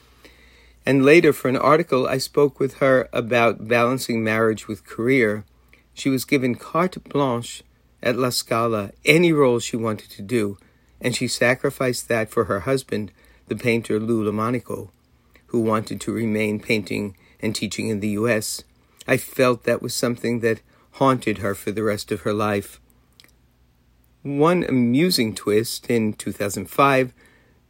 And 0.86 1.04
later, 1.04 1.34
for 1.34 1.48
an 1.48 1.56
article, 1.56 2.06
I 2.06 2.16
spoke 2.16 2.58
with 2.58 2.78
her 2.78 3.10
about 3.12 3.68
balancing 3.68 4.24
marriage 4.24 4.66
with 4.66 4.86
career. 4.86 5.44
She 5.92 6.08
was 6.08 6.24
given 6.24 6.54
carte 6.54 7.04
blanche 7.04 7.62
at 8.02 8.16
La 8.16 8.30
Scala, 8.30 8.92
any 9.04 9.32
role 9.32 9.58
she 9.58 9.76
wanted 9.76 10.10
to 10.10 10.22
do, 10.22 10.56
and 10.98 11.14
she 11.14 11.28
sacrificed 11.28 12.08
that 12.08 12.30
for 12.30 12.44
her 12.44 12.60
husband, 12.60 13.12
the 13.48 13.54
painter 13.54 14.00
Lou 14.00 14.24
LoMonaco, 14.24 14.88
who 15.48 15.60
wanted 15.60 16.00
to 16.00 16.12
remain 16.12 16.58
painting 16.58 17.16
and 17.40 17.54
teaching 17.54 17.88
in 17.88 18.00
the 18.00 18.08
U.S. 18.08 18.64
I 19.06 19.18
felt 19.18 19.64
that 19.64 19.82
was 19.82 19.92
something 19.92 20.40
that 20.40 20.60
haunted 20.92 21.38
her 21.38 21.54
for 21.54 21.72
the 21.72 21.82
rest 21.82 22.12
of 22.12 22.22
her 22.22 22.32
life. 22.32 22.80
One 24.22 24.62
amusing 24.64 25.34
twist 25.34 25.90
in 25.90 26.12
2005, 26.12 27.12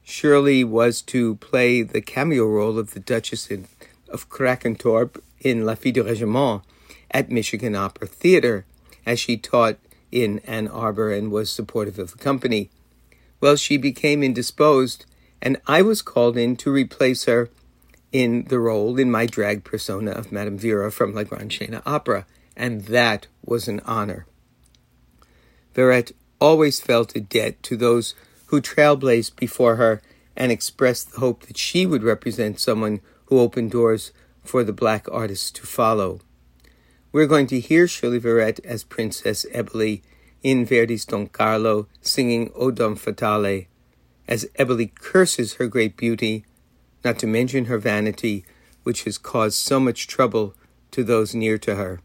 Shirley 0.03 0.65
was 0.65 1.01
to 1.03 1.37
play 1.37 1.83
the 1.83 2.01
cameo 2.01 2.47
role 2.47 2.79
of 2.79 2.93
the 2.93 3.01
Duchess 3.01 3.51
of 4.09 4.29
Krakenthorp 4.29 5.21
in 5.41 5.65
La 5.65 5.75
Fille 5.75 5.93
du 5.93 6.03
Regiment 6.03 6.63
at 7.11 7.31
Michigan 7.31 7.75
Opera 7.75 8.09
Theater, 8.09 8.65
as 9.07 9.19
she 9.19 9.37
taught 9.37 9.79
in 10.11 10.41
Ann 10.41 10.69
Arbor 10.69 11.13
and 11.13 11.31
was 11.31 11.51
supportive 11.51 11.99
of 11.99 12.13
the 12.13 12.19
company. 12.19 12.71
Well, 13.41 13.57
she 13.57 13.77
became 13.77 14.23
indisposed, 14.23 15.07
and 15.41 15.61
I 15.67 15.83
was 15.83 16.03
called 16.03 16.37
in 16.37 16.57
to 16.57 16.71
replace 16.71 17.25
her 17.25 17.49
in 18.13 18.45
the 18.49 18.59
role 18.59 18.99
in 18.99 19.11
my 19.11 19.27
drag 19.27 19.65
persona 19.65 20.11
of 20.11 20.31
Madame 20.31 20.59
Vera 20.59 20.93
from 20.93 21.15
La 21.15 21.23
Gran 21.25 21.49
Scena 21.49 21.83
Opera 21.87 22.27
and 22.57 22.83
that 22.87 23.27
was 23.45 23.69
an 23.69 23.81
honor. 23.85 24.27
Verrett 25.75 26.13
always 26.41 26.81
felt 26.81 27.17
a 27.17 27.21
debt 27.21 27.63
to 27.63 27.77
those 27.77 28.15
who 28.47 28.61
trailblazed 28.61 29.37
before 29.37 29.77
her 29.77 30.03
and 30.37 30.53
expressed 30.53 31.13
the 31.13 31.21
hope 31.21 31.47
that 31.47 31.57
she 31.57 31.87
would 31.87 32.03
represent 32.03 32.61
someone 32.61 33.01
who 33.27 33.39
opened 33.39 33.71
doors 33.71 34.13
for 34.43 34.65
the 34.65 34.73
black 34.73 35.07
artists 35.11 35.51
to 35.53 35.67
follow. 35.67 36.21
We're 37.13 37.27
going 37.27 37.47
to 37.49 37.61
hear 37.61 37.87
Shirley 37.87 38.21
Verrett 38.21 38.61
as 38.65 38.85
Princess 38.85 39.47
Eboli 39.55 40.03
in 40.43 40.67
Verdi's 40.67 41.05
Don 41.05 41.29
Carlo 41.29 41.87
singing 42.01 42.51
O 42.55 42.71
Don 42.71 42.97
Fatale, 42.97 43.69
as 44.27 44.47
Eboli 44.59 44.95
curses 44.95 45.55
her 45.55 45.67
great 45.67 45.97
beauty, 45.97 46.45
not 47.05 47.19
to 47.19 47.27
mention 47.27 47.67
her 47.67 47.79
vanity, 47.79 48.45
which 48.83 49.05
has 49.05 49.19
caused 49.19 49.59
so 49.59 49.79
much 49.79 50.07
trouble 50.07 50.55
to 50.91 51.05
those 51.05 51.35
near 51.35 51.59
to 51.59 51.77
her. 51.77 52.01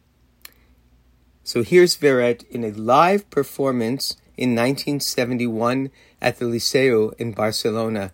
So 1.48 1.64
here's 1.64 1.96
Verrett 1.96 2.46
in 2.50 2.66
a 2.66 2.72
live 2.72 3.30
performance 3.30 4.18
in 4.36 4.50
1971 4.50 5.92
at 6.22 6.40
the 6.40 6.46
Liceu 6.46 7.14
in 7.18 7.32
Barcelona, 7.32 8.12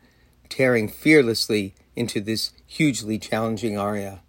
tearing 0.50 0.88
fearlessly 0.88 1.74
into 1.96 2.22
this 2.22 2.52
hugely 2.68 3.18
challenging 3.18 3.76
aria. 3.76 4.22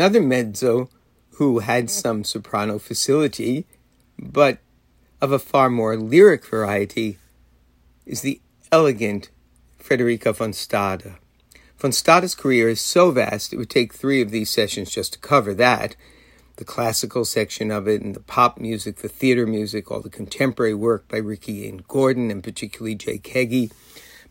Another 0.00 0.22
mezzo 0.22 0.88
who 1.32 1.58
had 1.58 1.90
some 1.90 2.24
soprano 2.24 2.78
facility, 2.78 3.66
but 4.18 4.56
of 5.20 5.30
a 5.30 5.38
far 5.38 5.68
more 5.68 5.94
lyric 5.94 6.46
variety, 6.46 7.18
is 8.06 8.22
the 8.22 8.40
elegant 8.72 9.28
Frederica 9.76 10.32
von 10.32 10.54
Stade. 10.54 11.16
Von 11.76 11.92
Stade's 11.92 12.34
career 12.34 12.70
is 12.70 12.80
so 12.80 13.10
vast 13.10 13.52
it 13.52 13.58
would 13.58 13.68
take 13.68 13.92
three 13.92 14.22
of 14.22 14.30
these 14.30 14.48
sessions 14.48 14.90
just 14.90 15.12
to 15.12 15.18
cover 15.18 15.52
that. 15.52 15.96
The 16.56 16.64
classical 16.64 17.26
section 17.26 17.70
of 17.70 17.86
it, 17.86 18.00
and 18.00 18.16
the 18.16 18.20
pop 18.20 18.58
music, 18.58 19.00
the 19.00 19.08
theater 19.08 19.46
music, 19.46 19.90
all 19.90 20.00
the 20.00 20.08
contemporary 20.08 20.72
work 20.72 21.08
by 21.08 21.18
Ricky 21.18 21.66
Ian 21.66 21.84
Gordon, 21.86 22.30
and 22.30 22.42
particularly 22.42 22.94
Jake 22.94 23.26
Heggie. 23.26 23.70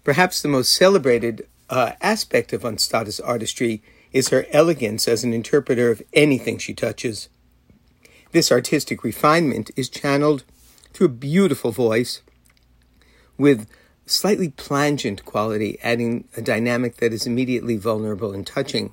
Perhaps 0.03 0.41
the 0.41 0.47
most 0.47 0.73
celebrated 0.73 1.47
uh, 1.69 1.91
aspect 2.01 2.53
of 2.53 2.63
von 2.63 2.79
Stade's 2.79 3.19
artistry 3.19 3.83
is 4.11 4.29
her 4.29 4.45
elegance 4.51 5.07
as 5.07 5.23
an 5.23 5.33
interpreter 5.33 5.91
of 5.91 6.01
anything 6.13 6.57
she 6.57 6.73
touches. 6.73 7.29
This 8.31 8.51
artistic 8.51 9.03
refinement 9.03 9.71
is 9.75 9.89
channeled 9.89 10.43
through 10.93 11.07
a 11.07 11.09
beautiful 11.09 11.71
voice 11.71 12.21
with 13.37 13.67
slightly 14.05 14.49
plangent 14.49 15.23
quality, 15.25 15.77
adding 15.83 16.27
a 16.35 16.41
dynamic 16.41 16.97
that 16.97 17.13
is 17.13 17.27
immediately 17.27 17.77
vulnerable 17.77 18.33
and 18.33 18.45
touching. 18.45 18.91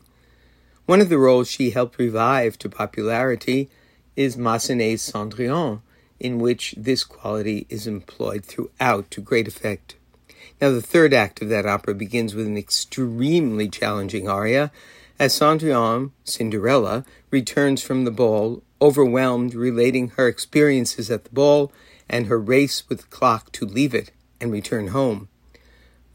One 0.84 1.00
of 1.00 1.08
the 1.08 1.18
roles 1.18 1.50
she 1.50 1.70
helped 1.70 1.98
revive 1.98 2.58
to 2.58 2.68
popularity 2.68 3.68
is 4.14 4.36
Massenet's 4.36 5.10
Cendrillon, 5.10 5.80
in 6.20 6.38
which 6.38 6.74
this 6.76 7.04
quality 7.04 7.66
is 7.68 7.86
employed 7.86 8.44
throughout 8.44 9.10
to 9.10 9.20
great 9.20 9.48
effect. 9.48 9.96
Now, 10.60 10.70
the 10.70 10.80
third 10.80 11.12
act 11.12 11.42
of 11.42 11.48
that 11.50 11.66
opera 11.66 11.94
begins 11.94 12.34
with 12.34 12.46
an 12.46 12.56
extremely 12.56 13.68
challenging 13.68 14.28
aria 14.28 14.70
as 15.18 15.38
Cendrillon, 15.38 16.10
Cinderella, 16.24 17.04
returns 17.30 17.82
from 17.82 18.04
the 18.04 18.10
ball, 18.10 18.62
overwhelmed, 18.80 19.54
relating 19.54 20.08
her 20.10 20.28
experiences 20.28 21.10
at 21.10 21.24
the 21.24 21.30
ball 21.30 21.72
and 22.08 22.26
her 22.26 22.38
race 22.38 22.88
with 22.88 23.00
the 23.00 23.06
clock 23.06 23.50
to 23.52 23.64
leave 23.64 23.94
it 23.94 24.10
and 24.40 24.52
return 24.52 24.88
home. 24.88 25.28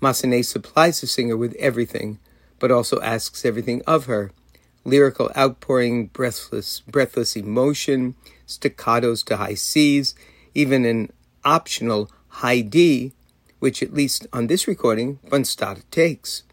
Massenet 0.01 0.45
supplies 0.45 1.01
the 1.01 1.07
singer 1.07 1.37
with 1.37 1.55
everything, 1.55 2.19
but 2.59 2.71
also 2.71 3.01
asks 3.01 3.45
everything 3.45 3.81
of 3.87 4.05
her 4.05 4.31
lyrical 4.83 5.31
outpouring, 5.37 6.07
breathless, 6.07 6.79
breathless 6.81 7.35
emotion, 7.35 8.15
staccatos 8.47 9.23
to 9.25 9.37
high 9.37 9.53
Cs, 9.53 10.15
even 10.53 10.85
an 10.85 11.11
optional 11.43 12.09
high 12.27 12.61
D, 12.61 13.13
which, 13.59 13.83
at 13.83 13.93
least 13.93 14.25
on 14.33 14.47
this 14.47 14.67
recording, 14.67 15.19
von 15.29 15.45
Stade 15.45 15.83
takes. 15.91 16.43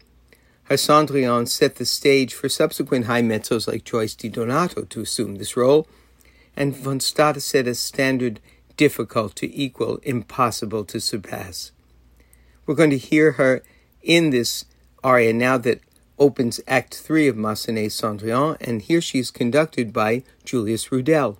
Cendrillon 0.75 1.47
set 1.47 1.75
the 1.75 1.85
stage 1.85 2.33
for 2.33 2.47
subsequent 2.47 3.05
high 3.05 3.21
mezzos 3.21 3.67
like 3.67 3.83
Joyce 3.83 4.15
DiDonato 4.15 4.87
to 4.89 5.01
assume 5.01 5.35
this 5.35 5.57
role, 5.57 5.87
and 6.55 6.75
von 6.75 6.99
Stade 6.99 7.41
set 7.41 7.67
a 7.67 7.75
standard 7.75 8.39
difficult 8.77 9.35
to 9.37 9.53
equal, 9.55 9.97
impossible 10.03 10.85
to 10.85 10.99
surpass. 10.99 11.71
We're 12.65 12.75
going 12.75 12.91
to 12.91 12.97
hear 12.97 13.33
her 13.33 13.63
in 14.01 14.29
this 14.29 14.65
aria 15.03 15.33
now 15.33 15.57
that 15.57 15.81
opens 16.19 16.59
Act 16.67 16.95
3 16.95 17.27
of 17.27 17.35
Massenet's 17.35 17.99
Cendrillon, 17.99 18.57
and 18.61 18.81
here 18.81 19.01
she 19.01 19.19
is 19.19 19.31
conducted 19.31 19.91
by 19.91 20.23
Julius 20.43 20.89
Rudel. 20.89 21.37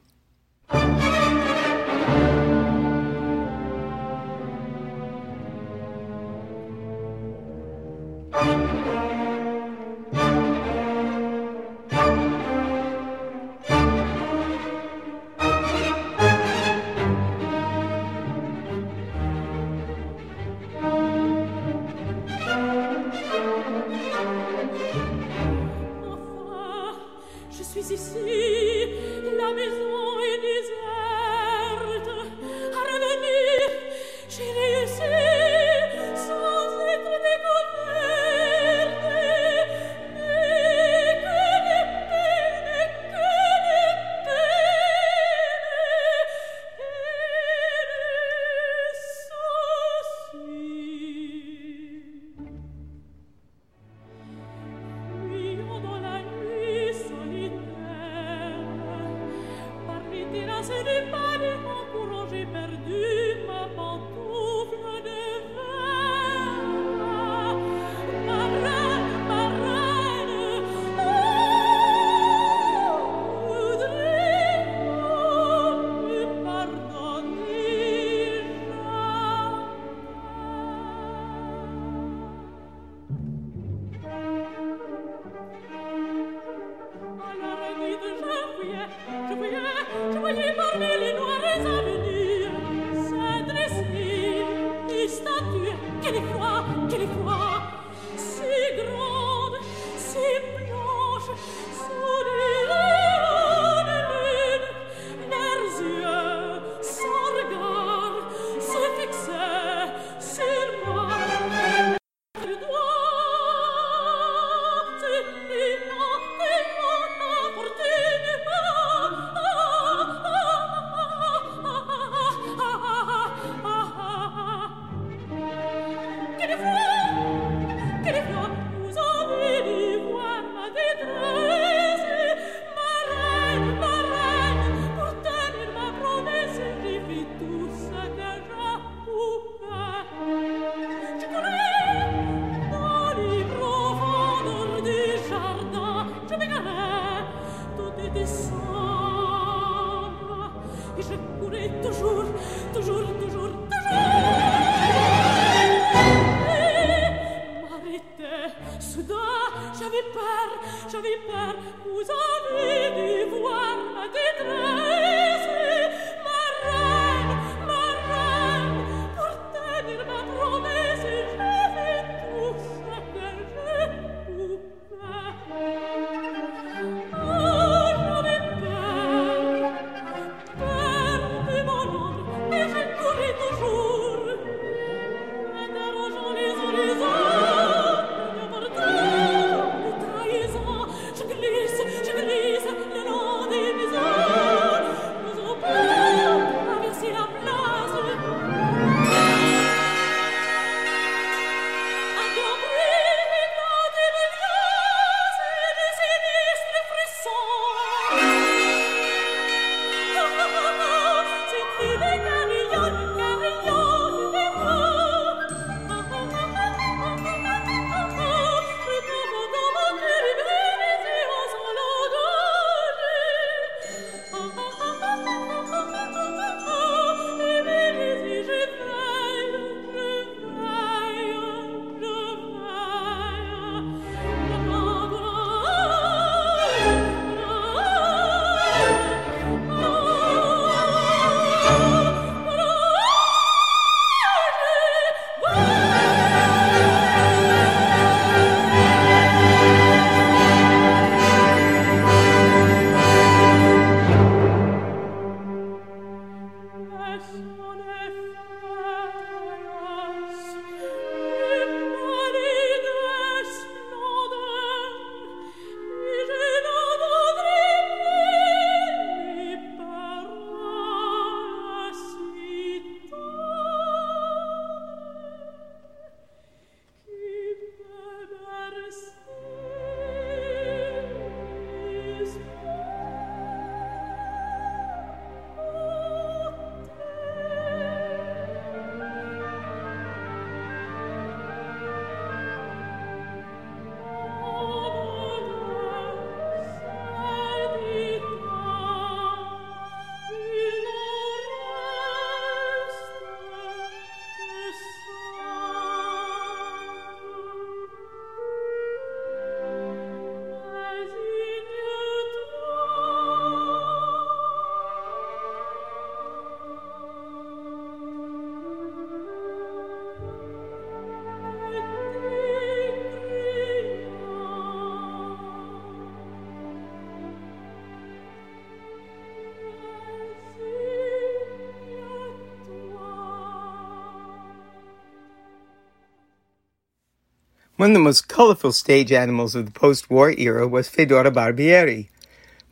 One 337.79 337.91
of 337.91 337.93
the 337.93 337.99
most 338.01 338.27
colorful 338.27 338.73
stage 338.73 339.13
animals 339.13 339.55
of 339.55 339.63
the 339.63 339.71
post 339.71 340.09
war 340.09 340.31
era 340.31 340.67
was 340.67 340.89
Fedora 340.89 341.31
Barbieri. 341.31 342.09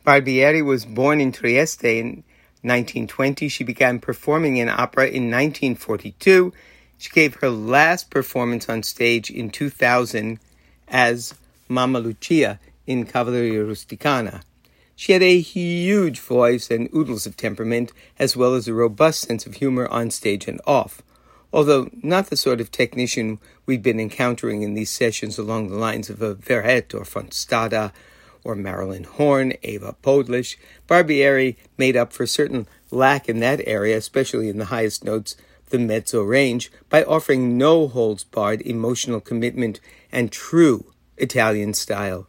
Barbieri 0.06 0.62
was 0.62 0.84
born 0.84 1.18
in 1.18 1.32
Trieste 1.32 1.84
in 1.84 2.24
1920. 2.60 3.48
She 3.48 3.64
began 3.64 4.00
performing 4.00 4.58
in 4.58 4.68
opera 4.68 5.06
in 5.06 5.30
1942. 5.30 6.52
She 6.98 7.08
gave 7.08 7.36
her 7.36 7.48
last 7.48 8.10
performance 8.10 8.68
on 8.68 8.82
stage 8.82 9.30
in 9.30 9.48
2000 9.48 10.40
as 10.88 11.34
Mamma 11.70 12.00
Lucia 12.00 12.60
in 12.86 13.06
Cavalleria 13.06 13.64
Rusticana. 13.64 14.42
She 14.94 15.12
had 15.12 15.22
a 15.22 15.40
huge 15.40 16.20
voice 16.20 16.70
and 16.70 16.90
oodles 16.94 17.24
of 17.24 17.34
temperament, 17.34 17.92
as 18.18 18.36
well 18.36 18.52
as 18.54 18.68
a 18.68 18.74
robust 18.74 19.22
sense 19.22 19.46
of 19.46 19.54
humor 19.54 19.88
on 19.88 20.10
stage 20.10 20.46
and 20.46 20.60
off 20.66 21.00
although 21.52 21.88
not 22.02 22.28
the 22.28 22.36
sort 22.36 22.60
of 22.60 22.70
technician 22.70 23.38
we've 23.66 23.82
been 23.82 24.00
encountering 24.00 24.62
in 24.62 24.74
these 24.74 24.90
sessions 24.90 25.38
along 25.38 25.68
the 25.68 25.76
lines 25.76 26.10
of 26.10 26.22
a 26.22 26.34
Verrett 26.34 26.94
or 26.94 27.04
von 27.04 27.30
Stade 27.30 27.92
or 28.44 28.54
Marilyn 28.54 29.04
Horne, 29.04 29.52
Ewa 29.62 29.94
Podleś, 30.02 30.56
Barbieri 30.88 31.56
made 31.76 31.96
up 31.96 32.12
for 32.12 32.26
certain 32.26 32.66
lack 32.90 33.28
in 33.28 33.40
that 33.40 33.60
area, 33.66 33.96
especially 33.96 34.48
in 34.48 34.58
the 34.58 34.66
highest 34.66 35.04
notes 35.04 35.36
the 35.70 35.78
mezzo 35.78 36.22
range, 36.22 36.72
by 36.88 37.04
offering 37.04 37.58
no 37.58 37.88
holds 37.88 38.24
barred 38.24 38.62
emotional 38.62 39.20
commitment 39.20 39.80
and 40.10 40.32
true 40.32 40.92
Italian 41.18 41.74
style. 41.74 42.26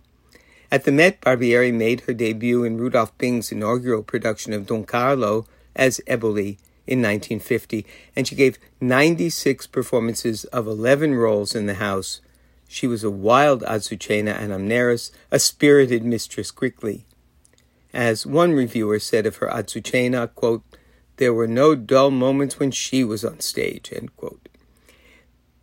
At 0.71 0.83
the 0.83 0.91
Met, 0.91 1.21
Barbieri 1.21 1.73
made 1.73 2.01
her 2.01 2.13
debut 2.13 2.63
in 2.63 2.77
Rudolf 2.77 3.17
Bing's 3.17 3.51
inaugural 3.51 4.03
production 4.03 4.53
of 4.53 4.67
Don 4.67 4.83
Carlo 4.83 5.45
as 5.75 6.01
Eboli 6.05 6.57
in 6.89 7.03
1950, 7.03 7.85
and 8.15 8.27
she 8.27 8.35
gave 8.35 8.57
96 8.81 9.67
performances 9.67 10.43
of 10.45 10.65
11 10.65 11.13
roles 11.13 11.53
in 11.53 11.67
the 11.67 11.75
house. 11.75 12.19
She 12.67 12.87
was 12.87 13.03
a 13.03 13.11
wild 13.11 13.61
Azucena 13.61 14.37
and 14.39 14.51
Amneris, 14.51 15.11
a 15.29 15.37
spirited 15.37 16.03
Mistress 16.03 16.49
Quickly. 16.49 17.05
As 17.93 18.25
one 18.25 18.53
reviewer 18.53 18.99
said 18.99 19.27
of 19.27 19.37
her 19.37 19.47
Azucena, 19.47 20.33
quote, 20.33 20.63
there 21.17 21.33
were 21.33 21.47
no 21.47 21.75
dull 21.75 22.09
moments 22.09 22.57
when 22.59 22.71
she 22.71 23.03
was 23.03 23.23
on 23.23 23.39
stage, 23.39 23.91
end 23.93 24.15
quote. 24.17 24.48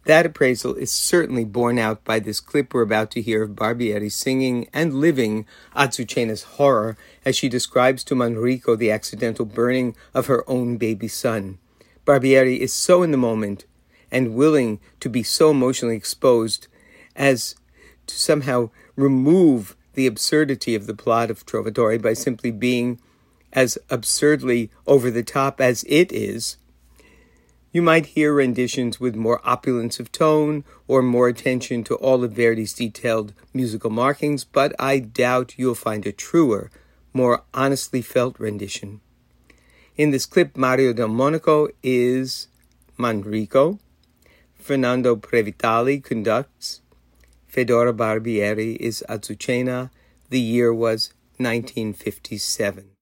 That 0.06 0.24
appraisal 0.24 0.76
is 0.76 0.92
certainly 0.92 1.44
borne 1.44 1.80
out 1.80 2.04
by 2.04 2.20
this 2.20 2.38
clip 2.38 2.72
we're 2.72 2.82
about 2.82 3.10
to 3.10 3.20
hear 3.20 3.42
of 3.42 3.56
Barbieri 3.56 4.10
singing 4.10 4.68
and 4.72 5.00
living 5.00 5.46
Azucena's 5.74 6.44
horror 6.44 6.96
as 7.24 7.34
she 7.34 7.48
describes 7.48 8.04
to 8.04 8.14
Manrico 8.14 8.78
the 8.78 8.92
accidental 8.92 9.44
burning 9.44 9.96
of 10.14 10.26
her 10.26 10.48
own 10.48 10.76
baby 10.76 11.08
son. 11.08 11.58
Barbieri 12.04 12.60
is 12.60 12.72
so 12.72 13.02
in 13.02 13.10
the 13.10 13.16
moment 13.16 13.64
and 14.08 14.36
willing 14.36 14.78
to 15.00 15.08
be 15.08 15.24
so 15.24 15.50
emotionally 15.50 15.96
exposed 15.96 16.68
as 17.16 17.56
to 18.06 18.16
somehow 18.16 18.70
remove 18.94 19.74
the 19.94 20.06
absurdity 20.06 20.76
of 20.76 20.86
the 20.86 20.94
plot 20.94 21.32
of 21.32 21.44
Trovatore 21.44 22.00
by 22.00 22.12
simply 22.12 22.52
being 22.52 23.00
as 23.52 23.76
absurdly 23.90 24.70
over 24.86 25.10
the 25.10 25.24
top 25.24 25.60
as 25.60 25.84
it 25.88 26.12
is 26.12 26.58
you 27.76 27.82
might 27.82 28.06
hear 28.06 28.32
renditions 28.32 28.98
with 28.98 29.14
more 29.14 29.38
opulence 29.44 30.00
of 30.00 30.10
tone 30.10 30.64
or 30.88 31.02
more 31.02 31.28
attention 31.28 31.84
to 31.84 31.94
all 31.96 32.24
of 32.24 32.32
Verdi's 32.32 32.72
detailed 32.72 33.34
musical 33.52 33.90
markings, 33.90 34.44
but 34.44 34.72
I 34.78 34.98
doubt 34.98 35.58
you'll 35.58 35.74
find 35.74 36.06
a 36.06 36.10
truer, 36.10 36.70
more 37.12 37.42
honestly 37.52 38.00
felt 38.00 38.40
rendition. 38.40 39.02
In 39.94 40.10
this 40.10 40.24
clip, 40.24 40.56
Mario 40.56 40.94
Del 40.94 41.08
Monaco 41.08 41.68
is 41.82 42.48
Manrico, 42.98 43.78
Fernando 44.54 45.14
Previtali 45.14 46.02
conducts, 46.02 46.80
Fedora 47.46 47.92
Barbieri 47.92 48.76
is 48.76 49.04
Azucena. 49.06 49.90
The 50.30 50.40
year 50.40 50.72
was 50.72 51.12
1957. 51.36 52.92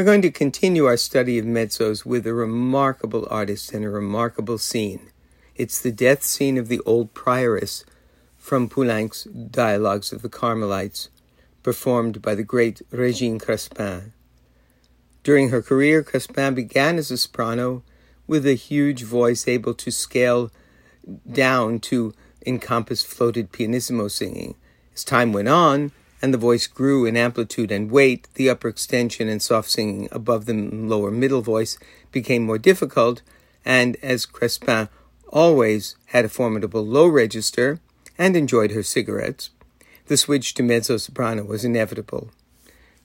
We're 0.00 0.06
going 0.06 0.22
to 0.22 0.30
continue 0.30 0.86
our 0.86 0.96
study 0.96 1.38
of 1.38 1.44
mezzos 1.44 2.06
with 2.06 2.26
a 2.26 2.32
remarkable 2.32 3.28
artist 3.30 3.74
and 3.74 3.84
a 3.84 3.90
remarkable 3.90 4.56
scene. 4.56 5.10
It's 5.56 5.78
the 5.78 5.92
death 5.92 6.22
scene 6.22 6.56
of 6.56 6.68
the 6.68 6.80
old 6.86 7.12
prioress 7.12 7.84
from 8.38 8.70
Poulenc's 8.70 9.24
Dialogues 9.24 10.10
of 10.10 10.22
the 10.22 10.30
Carmelites, 10.30 11.10
performed 11.62 12.22
by 12.22 12.34
the 12.34 12.42
great 12.42 12.80
Regine 12.90 13.38
Crespin. 13.38 14.12
During 15.22 15.50
her 15.50 15.60
career, 15.60 16.02
Crespin 16.02 16.54
began 16.54 16.96
as 16.96 17.10
a 17.10 17.18
soprano 17.18 17.82
with 18.26 18.46
a 18.46 18.54
huge 18.54 19.02
voice 19.02 19.46
able 19.46 19.74
to 19.74 19.90
scale 19.90 20.50
down 21.30 21.78
to 21.80 22.14
encompass 22.46 23.02
floated 23.02 23.52
pianissimo 23.52 24.08
singing. 24.08 24.54
As 24.94 25.04
time 25.04 25.34
went 25.34 25.48
on, 25.48 25.92
and 26.22 26.34
the 26.34 26.38
voice 26.38 26.66
grew 26.66 27.06
in 27.06 27.16
amplitude 27.16 27.72
and 27.72 27.90
weight, 27.90 28.28
the 28.34 28.50
upper 28.50 28.68
extension 28.68 29.28
and 29.28 29.40
soft 29.40 29.70
singing 29.70 30.08
above 30.12 30.46
the 30.46 30.54
lower 30.54 31.10
middle 31.10 31.42
voice 31.42 31.78
became 32.12 32.42
more 32.42 32.58
difficult, 32.58 33.22
and 33.64 33.96
as 34.02 34.26
Crespin 34.26 34.88
always 35.28 35.96
had 36.06 36.24
a 36.24 36.28
formidable 36.28 36.84
low 36.84 37.06
register 37.06 37.80
and 38.18 38.36
enjoyed 38.36 38.72
her 38.72 38.82
cigarettes, 38.82 39.50
the 40.06 40.16
switch 40.16 40.54
to 40.54 40.62
mezzo 40.62 40.96
soprano 40.96 41.44
was 41.44 41.64
inevitable. 41.64 42.30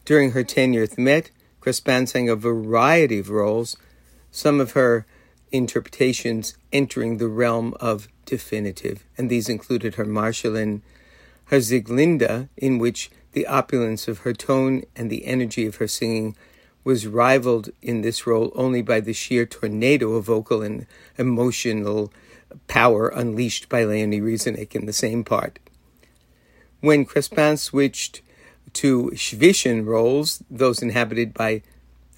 During 0.05 0.32
her 0.32 0.43
tenure 0.43 0.84
at 0.84 0.91
the 0.91 1.01
Met, 1.01 1.32
Crespin 1.61 2.07
sang 2.07 2.30
a 2.30 2.36
variety 2.36 3.20
of 3.20 3.30
roles, 3.30 3.78
some 4.32 4.59
of 4.59 4.72
her 4.72 5.05
interpretations 5.51 6.57
entering 6.74 7.18
the 7.18 7.28
realm 7.28 7.74
of 7.80 8.07
definitive, 8.26 9.03
and 9.18 9.30
these 9.30 9.49
included 9.49 9.95
her 9.95 10.05
Marschallin 10.05 10.82
her 11.46 11.58
Sieglinde, 11.58 12.50
in 12.58 12.78
which 12.78 13.12
the 13.34 13.48
opulence 13.48 14.08
of 14.08 14.20
her 14.20 14.34
tone 14.34 14.84
and 14.96 15.10
the 15.10 15.26
energy 15.26 15.66
of 15.66 15.76
her 15.76 15.88
singing 15.88 16.36
was 16.84 17.08
rivaled 17.08 17.70
in 17.82 18.02
this 18.02 18.26
role 18.28 18.52
only 18.56 18.82
by 18.82 19.00
the 19.00 19.14
sheer 19.14 19.46
tornado 19.46 20.14
of 20.14 20.26
vocal 20.26 20.62
and 20.62 20.86
emotional 21.18 22.14
power 22.68 23.10
unleashed 23.10 23.68
by 23.68 23.84
Leonie 23.84 24.22
Rysanek 24.22 24.76
in 24.76 24.86
the 24.86 24.93
same 24.93 25.24
part. 25.24 25.60
When 26.82 27.06
Crespin 27.06 27.58
switched 27.58 28.22
to 28.74 29.12
Zwischen 29.16 29.86
roles, 29.86 30.43
those 30.50 30.82
inhabited 30.82 31.34
by 31.34 31.64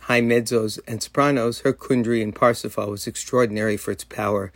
high 0.02 0.22
mezzos 0.22 0.80
and 0.88 1.02
sopranos, 1.02 1.62
her 1.62 1.74
Kundry 1.74 2.22
in 2.22 2.34
Parsifal 2.34 2.92
was 2.92 3.08
extraordinary 3.08 3.78
for 3.78 3.92
its 3.92 4.04
power, 4.04 4.52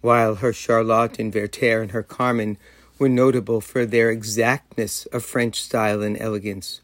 while 0.00 0.36
her 0.36 0.52
Charlotte 0.52 1.18
in 1.18 1.30
Werther 1.30 1.82
and 1.82 1.90
her 1.90 2.02
Carmen 2.02 2.56
were 2.98 3.08
notable 3.08 3.60
for 3.60 3.84
their 3.84 4.10
exactness 4.10 5.06
of 5.06 5.24
French 5.24 5.62
style 5.62 6.02
and 6.02 6.20
elegance. 6.20 6.80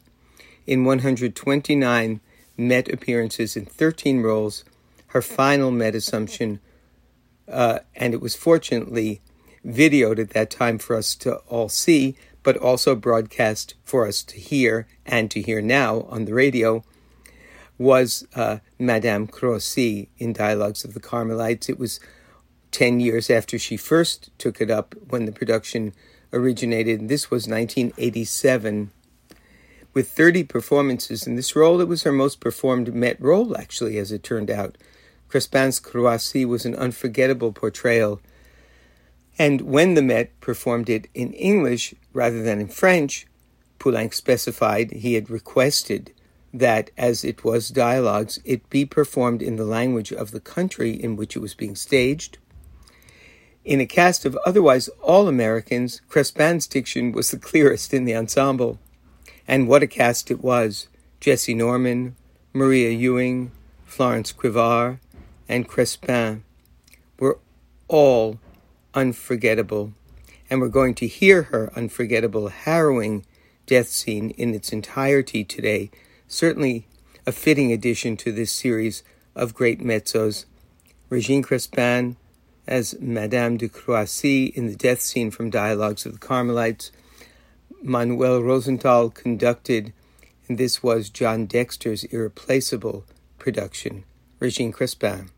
In 0.66 0.84
129 0.84 2.20
Met 2.56 2.92
appearances 2.92 3.56
in 3.56 3.64
13 3.64 4.20
roles, 4.20 4.64
her 5.08 5.22
final 5.22 5.70
Met 5.70 5.94
Assumption, 5.94 6.60
uh, 7.48 7.78
and 7.96 8.12
it 8.12 8.20
was 8.20 8.36
fortunately 8.36 9.22
videoed 9.66 10.18
at 10.18 10.30
that 10.30 10.50
time 10.50 10.78
for 10.78 10.94
us 10.94 11.14
to 11.16 11.36
all 11.48 11.68
see, 11.68 12.16
but 12.42 12.56
also 12.56 12.94
broadcast 12.94 13.74
for 13.82 14.06
us 14.06 14.22
to 14.22 14.36
hear 14.36 14.86
and 15.06 15.30
to 15.30 15.40
hear 15.40 15.62
now 15.62 16.02
on 16.02 16.26
the 16.26 16.34
radio, 16.34 16.84
was 17.78 18.26
uh, 18.34 18.58
Madame 18.78 19.26
Croissy 19.26 20.08
in 20.18 20.34
Dialogues 20.34 20.84
of 20.84 20.92
the 20.92 21.00
Carmelites. 21.00 21.70
It 21.70 21.78
was 21.78 21.98
10 22.72 23.00
years 23.00 23.30
after 23.30 23.58
she 23.58 23.76
first 23.76 24.30
took 24.38 24.60
it 24.60 24.70
up 24.70 24.94
when 25.08 25.24
the 25.24 25.32
production 25.32 25.92
originated. 26.32 27.08
This 27.08 27.30
was 27.30 27.48
1987. 27.48 28.90
With 29.92 30.08
30 30.08 30.44
performances 30.44 31.26
in 31.26 31.34
this 31.34 31.56
role, 31.56 31.80
it 31.80 31.88
was 31.88 32.04
her 32.04 32.12
most 32.12 32.40
performed 32.40 32.94
Met 32.94 33.20
role, 33.20 33.56
actually, 33.56 33.98
as 33.98 34.12
it 34.12 34.22
turned 34.22 34.50
out. 34.50 34.78
Crespin's 35.28 35.80
Croissy 35.80 36.44
was 36.44 36.64
an 36.64 36.76
unforgettable 36.76 37.52
portrayal. 37.52 38.20
And 39.38 39.62
when 39.62 39.94
the 39.94 40.02
Met 40.02 40.38
performed 40.40 40.88
it 40.88 41.08
in 41.14 41.32
English 41.32 41.94
rather 42.12 42.42
than 42.42 42.60
in 42.60 42.68
French, 42.68 43.26
Poulenc 43.80 44.14
specified 44.14 44.92
he 44.92 45.14
had 45.14 45.30
requested 45.30 46.12
that, 46.52 46.90
as 46.98 47.24
it 47.24 47.44
was 47.44 47.68
dialogues, 47.68 48.38
it 48.44 48.68
be 48.70 48.84
performed 48.84 49.40
in 49.40 49.56
the 49.56 49.64
language 49.64 50.12
of 50.12 50.30
the 50.30 50.40
country 50.40 50.90
in 50.90 51.16
which 51.16 51.36
it 51.36 51.40
was 51.40 51.54
being 51.54 51.74
staged, 51.74 52.38
in 53.64 53.80
a 53.80 53.86
cast 53.86 54.24
of 54.24 54.38
otherwise 54.46 54.88
all 55.02 55.28
Americans, 55.28 56.00
Crespin's 56.08 56.66
diction 56.66 57.12
was 57.12 57.30
the 57.30 57.38
clearest 57.38 57.92
in 57.92 58.04
the 58.04 58.16
ensemble. 58.16 58.78
And 59.46 59.68
what 59.68 59.82
a 59.82 59.86
cast 59.86 60.30
it 60.30 60.42
was! 60.42 60.88
Jessye 61.20 61.54
Norman, 61.54 62.16
Maria 62.52 62.90
Ewing, 62.90 63.52
Florence 63.84 64.32
Quivar, 64.32 64.98
and 65.48 65.68
Crespin 65.68 66.42
were 67.18 67.38
all 67.88 68.38
unforgettable. 68.94 69.92
And 70.48 70.60
we're 70.60 70.68
going 70.68 70.94
to 70.94 71.06
hear 71.06 71.44
her 71.44 71.70
unforgettable, 71.76 72.48
harrowing 72.48 73.26
death 73.66 73.88
scene 73.88 74.30
in 74.30 74.54
its 74.54 74.72
entirety 74.72 75.44
today. 75.44 75.90
Certainly 76.26 76.86
a 77.26 77.32
fitting 77.32 77.72
addition 77.72 78.16
to 78.16 78.32
this 78.32 78.50
series 78.50 79.02
of 79.36 79.54
great 79.54 79.80
mezzos. 79.80 80.46
Regine 81.08 81.42
Crespin, 81.42 82.16
as 82.70 82.94
Madame 83.00 83.56
de 83.56 83.68
Croissy 83.68 84.46
in 84.54 84.68
the 84.68 84.76
death 84.76 85.00
scene 85.00 85.32
from 85.32 85.50
Dialogues 85.50 86.06
of 86.06 86.12
the 86.12 86.18
Carmelites. 86.18 86.92
Manuel 87.82 88.40
Rosenthal 88.40 89.10
conducted, 89.10 89.92
and 90.48 90.56
this 90.56 90.82
was 90.82 91.10
John 91.10 91.46
Dexter's 91.46 92.04
irreplaceable 92.04 93.04
production, 93.38 94.04
Regine 94.38 94.72
Crespin. 94.72 95.30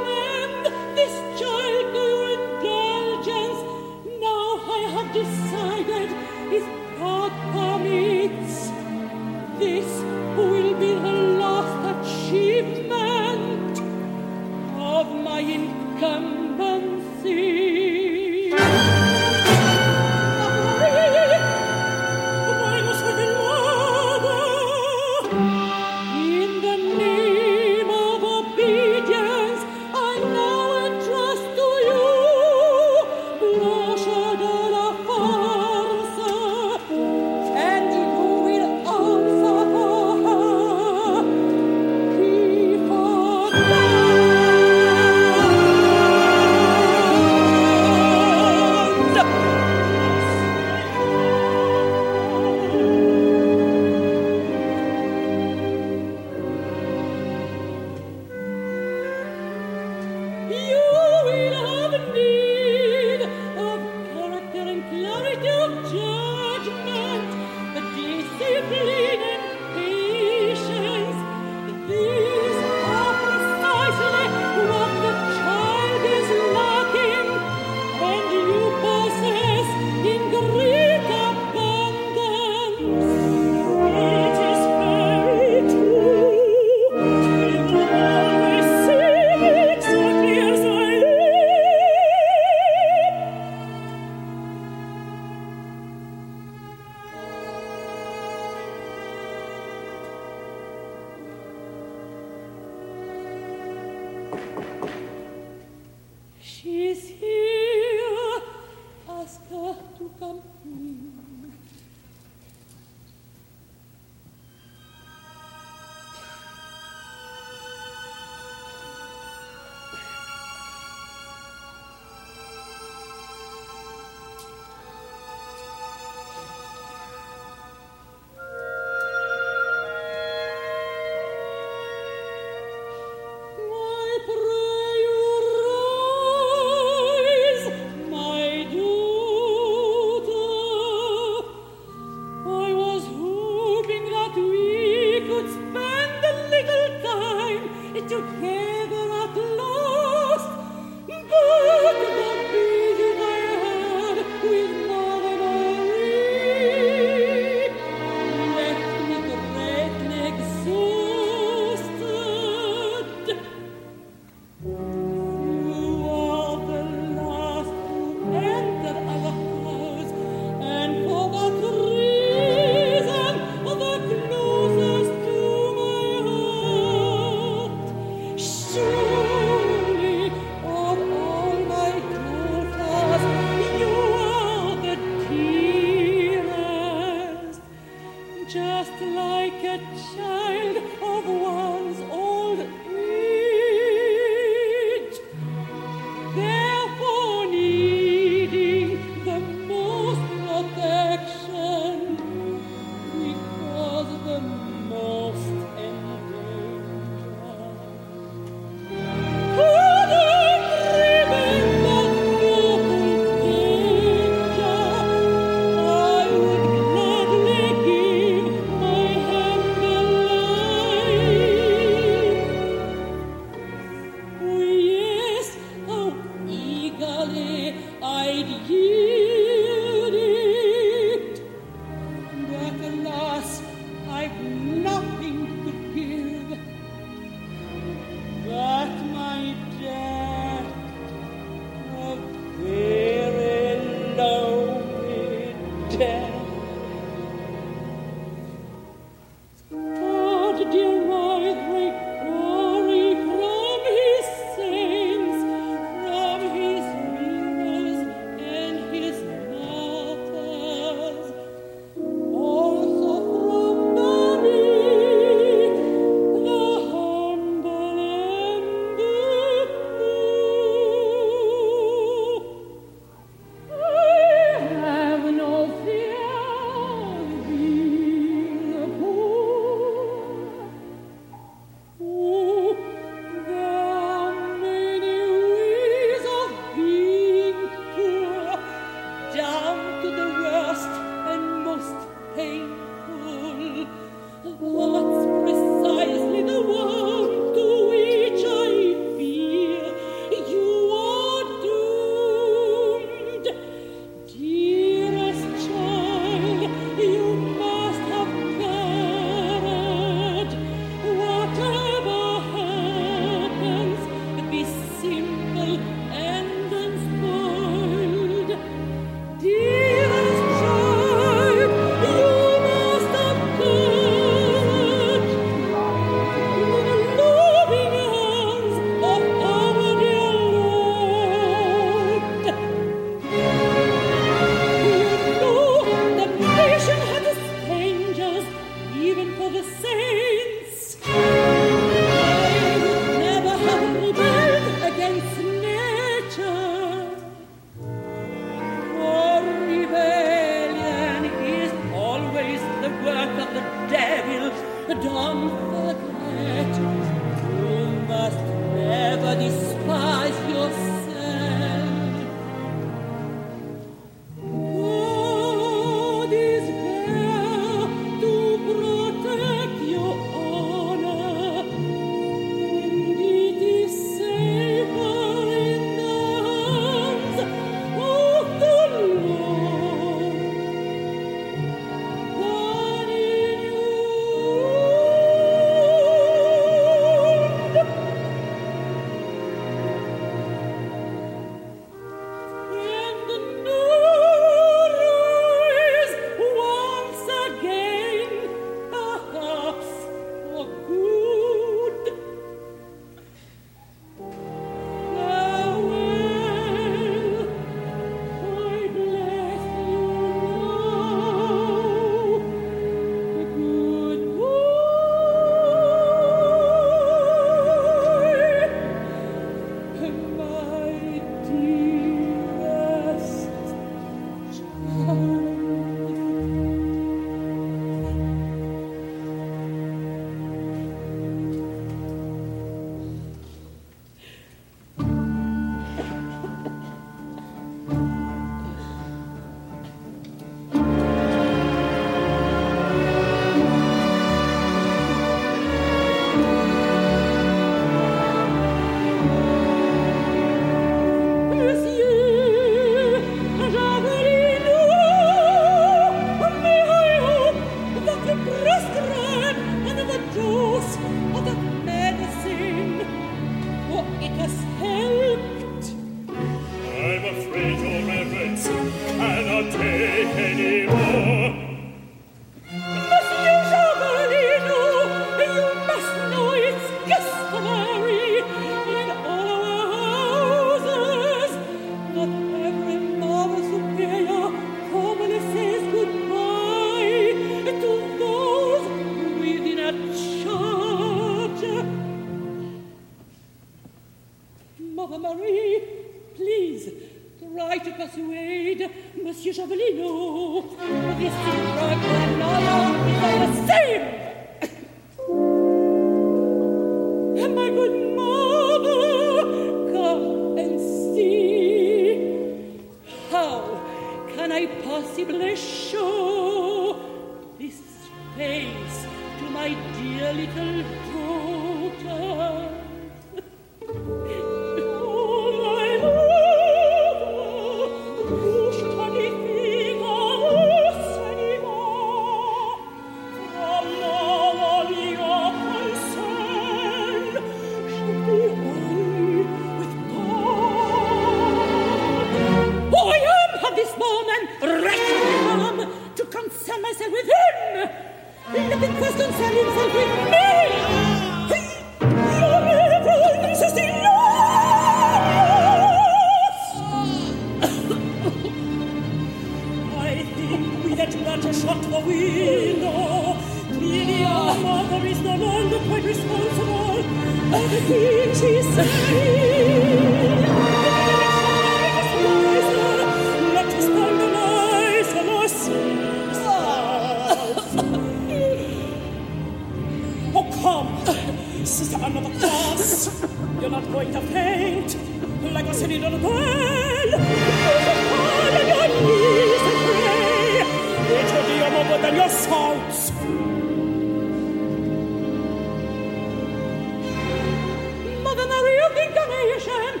salvation. 599.58 600.00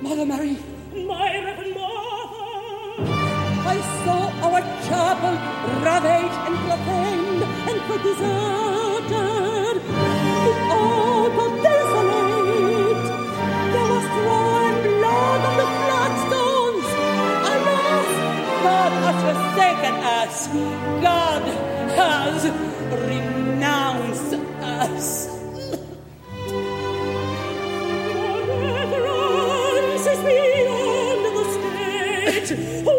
Mother 0.00 0.26
Mary, 0.26 0.56
my 0.94 1.44
Reverend 1.44 1.74
Mother, 1.74 3.04
I 3.64 3.76
saw 4.04 4.20
our 4.46 4.60
chapel 4.86 5.34
ravaged 5.82 6.38
and 6.46 6.56
profaned 6.66 7.42
and 7.68 7.80
quite 7.86 8.02
deserted. 8.02 9.76
All 10.70 11.30
but 11.30 11.62
desolate. 11.62 13.06
There 13.72 13.88
was 13.92 14.06
drawn 14.18 14.74
blood 14.82 15.40
on 15.48 15.54
the 15.60 15.66
flagstones. 15.78 16.88
Alas, 17.52 18.10
God 18.66 18.92
has 19.04 19.18
forsaken 19.26 19.94
us. 20.20 20.36
God 21.02 21.42
has 21.96 22.40
renounced 23.08 24.32
us. 24.62 25.31
Jackson. 32.54 32.91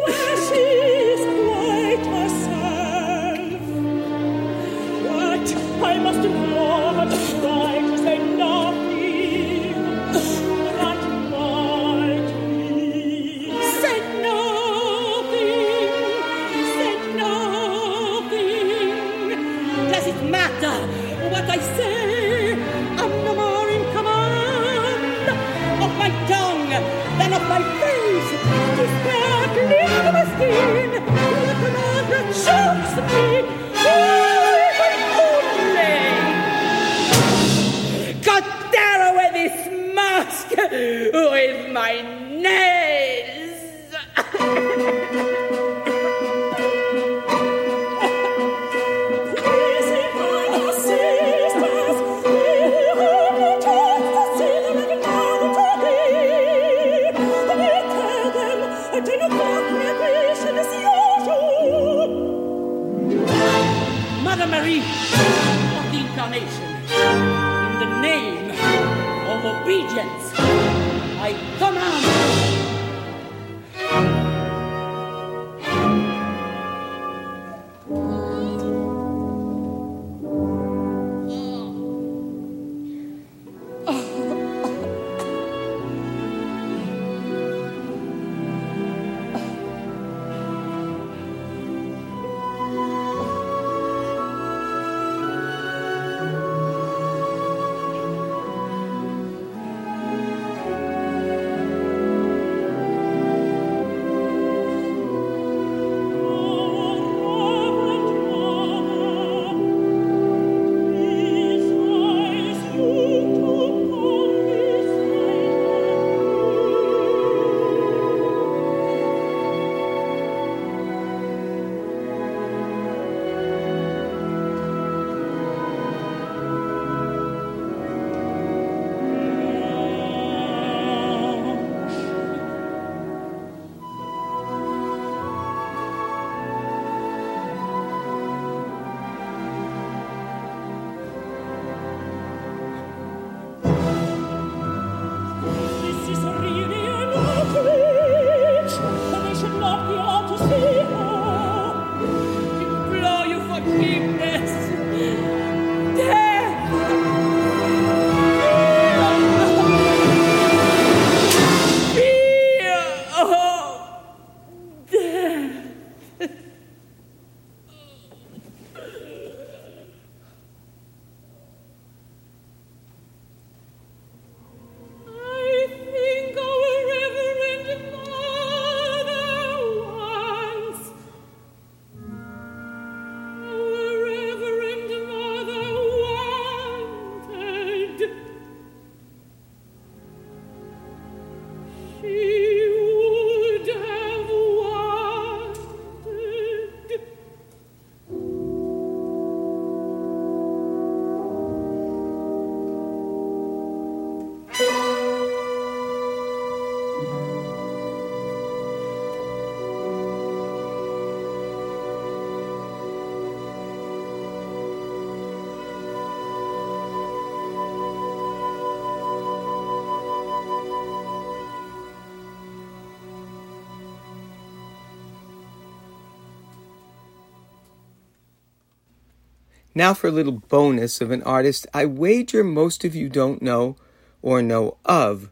Now 229.76 229.94
for 229.94 230.08
a 230.08 230.12
little 230.12 230.34
bonus 230.34 231.02
of 231.02 231.10
an 231.10 231.24
artist 231.24 231.66
I 231.74 231.86
wager 231.86 232.44
most 232.44 232.84
of 232.84 232.94
you 232.96 233.10
don't 233.10 233.42
know 233.42 233.76
or 234.22 234.42
know 234.42 234.78
of, 234.86 235.30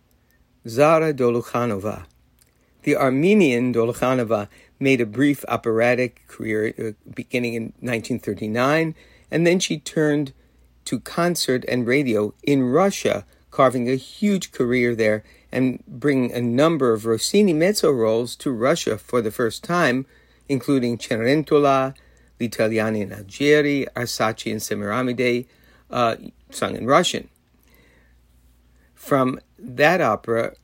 Zara 0.68 1.14
Dolukhanova. 1.14 2.06
The 2.84 2.96
Armenian 2.96 3.74
Dolukhanova 3.74 4.48
made 4.80 5.00
a 5.00 5.06
brief 5.06 5.46
operatic 5.48 6.28
career 6.28 6.74
uh, 6.78 7.10
beginning 7.14 7.54
in 7.54 7.64
1939, 7.80 8.96
and 9.30 9.46
then 9.46 9.60
she 9.60 9.78
turned 9.78 10.34
to 10.86 11.00
concert 11.00 11.64
and 11.68 11.86
radio 11.86 12.34
in 12.42 12.64
Russia, 12.64 13.26
carving 13.52 13.88
a 13.88 13.96
huge 13.96 14.52
career 14.52 14.96
there 14.96 15.24
and 15.52 15.84
bringing 15.88 16.32
a 16.32 16.42
number 16.42 16.94
of 16.94 17.06
Rossini 17.06 17.54
mezzo 17.54 17.92
roles 17.92 18.36
to 18.38 18.52
Russia 18.52 18.98
for 18.98 19.22
the 19.22 19.32
first 19.32 19.64
time, 19.64 20.08
including 20.50 20.98
Cenerentola, 20.98 21.94
L'Italiana 22.42 22.98
in 22.98 23.10
Algeri, 23.10 23.86
Arsace 23.96 24.52
and 24.52 24.60
Semiramide, 24.60 25.46
uh, 25.92 26.16
sung 26.50 26.76
in 26.76 26.88
Russian. 26.88 27.30
From 28.96 29.40
that 29.60 30.02
opera, 30.02 30.56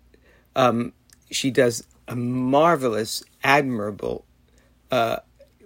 um, 0.56 0.94
she 1.30 1.52
does 1.52 1.86
a 2.08 2.16
marvelous, 2.16 3.24
admirable, 3.44 4.26
uh, 4.91 5.18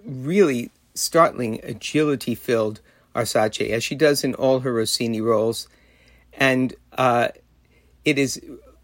really 0.04 0.70
startling, 0.94 1.60
agility 1.62 2.34
filled 2.34 2.80
Arsace, 3.14 3.70
as 3.70 3.82
she 3.82 3.94
does 3.94 4.22
in 4.22 4.34
all 4.34 4.60
her 4.60 4.72
Rossini 4.72 5.20
roles. 5.20 5.68
And 6.34 6.74
uh, 6.92 7.28
it 8.04 8.18
is 8.18 8.40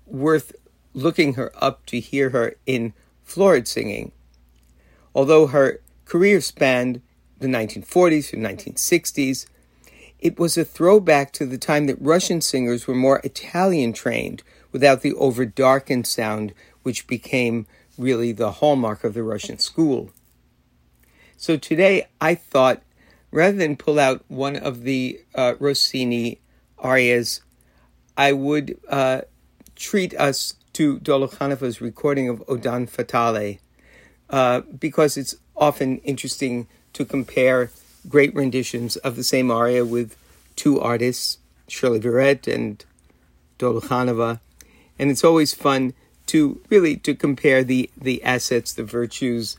worth 0.06 0.52
looking 0.94 1.34
her 1.34 1.52
up 1.56 1.84
to 1.86 2.00
hear 2.00 2.30
her 2.30 2.56
in 2.64 2.94
florid 3.22 3.68
singing. 3.68 4.12
Although 5.14 5.48
her 5.48 5.80
career 6.04 6.40
spanned 6.40 7.02
the 7.38 7.46
1940s 7.46 8.30
through 8.30 8.40
1960s, 8.40 9.46
it 10.18 10.38
was 10.38 10.56
a 10.56 10.64
throwback 10.64 11.32
to 11.34 11.46
the 11.46 11.58
time 11.58 11.86
that 11.86 12.00
Russian 12.00 12.40
singers 12.40 12.86
were 12.86 12.94
more 12.94 13.20
Italian 13.22 13.92
trained 13.92 14.42
without 14.72 15.02
the 15.02 15.14
over 15.14 15.46
darkened 15.46 16.06
sound 16.06 16.52
which 16.82 17.06
became 17.06 17.66
really 17.96 18.32
the 18.32 18.52
hallmark 18.52 19.04
of 19.04 19.14
the 19.14 19.22
Russian 19.22 19.58
school. 19.58 20.10
So 21.36 21.56
today 21.56 22.08
I 22.20 22.34
thought 22.34 22.82
rather 23.30 23.56
than 23.56 23.76
pull 23.76 23.98
out 23.98 24.24
one 24.28 24.56
of 24.56 24.82
the 24.82 25.20
uh, 25.34 25.54
Rossini 25.58 26.40
arias, 26.78 27.42
I 28.16 28.32
would 28.32 28.78
uh, 28.88 29.22
treat 29.76 30.14
us 30.14 30.54
to 30.74 30.98
Dolukhanova's 31.00 31.80
recording 31.80 32.28
of 32.28 32.42
O 32.48 32.56
Don 32.56 32.86
Fatale, 32.86 33.58
uh, 34.30 34.60
because 34.60 35.16
it's 35.16 35.36
often 35.56 35.98
interesting 35.98 36.68
to 36.98 37.04
compare 37.04 37.70
great 38.08 38.34
renditions 38.34 38.96
of 38.96 39.14
the 39.14 39.22
same 39.22 39.52
aria 39.52 39.84
with 39.84 40.16
two 40.56 40.80
artists, 40.80 41.38
Shirley 41.68 42.00
Verrett 42.00 42.52
and 42.52 42.84
Dolukhanova, 43.60 44.40
and 44.98 45.08
it's 45.08 45.22
always 45.22 45.54
fun 45.54 45.94
to 46.26 46.60
really 46.68 46.96
to 46.96 47.14
compare 47.14 47.62
the 47.62 47.88
the 47.96 48.20
assets, 48.24 48.72
the 48.72 48.82
virtues, 48.82 49.56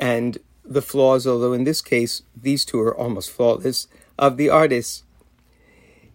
and 0.00 0.38
the 0.64 0.80
flaws. 0.80 1.26
Although 1.26 1.52
in 1.52 1.64
this 1.64 1.82
case, 1.82 2.22
these 2.34 2.64
two 2.64 2.80
are 2.80 2.96
almost 2.96 3.30
flawless 3.30 3.86
of 4.18 4.38
the 4.38 4.48
artists. 4.48 5.02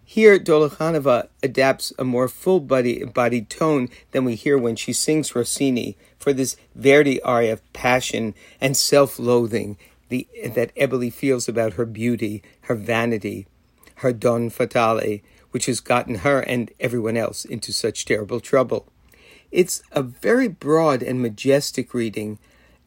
Here, 0.04 0.38
Dolukhanova 0.40 1.28
adapts 1.42 1.92
a 1.98 2.04
more 2.04 2.28
full 2.28 2.60
bodied 2.60 3.48
tone 3.48 3.88
than 4.10 4.24
we 4.24 4.34
hear 4.34 4.58
when 4.58 4.76
she 4.76 4.92
sings 4.92 5.34
Rossini 5.34 5.96
for 6.18 6.32
this 6.32 6.56
Verdi 6.74 7.22
aria 7.22 7.52
of 7.54 7.72
passion 7.72 8.34
and 8.60 8.76
self 8.76 9.20
loathing 9.20 9.78
that 10.44 10.74
Eboli 10.74 11.12
feels 11.12 11.48
about 11.48 11.74
her 11.74 11.86
beauty, 11.86 12.42
her 12.62 12.74
vanity, 12.74 13.46
her 13.96 14.12
don 14.12 14.50
fatale, 14.50 15.20
which 15.50 15.66
has 15.66 15.80
gotten 15.80 16.16
her 16.16 16.40
and 16.40 16.72
everyone 16.80 17.16
else 17.16 17.44
into 17.44 17.72
such 17.72 18.04
terrible 18.04 18.40
trouble. 18.40 18.86
It's 19.52 19.82
a 19.92 20.02
very 20.02 20.48
broad 20.48 21.02
and 21.02 21.22
majestic 21.22 21.94
reading, 21.94 22.38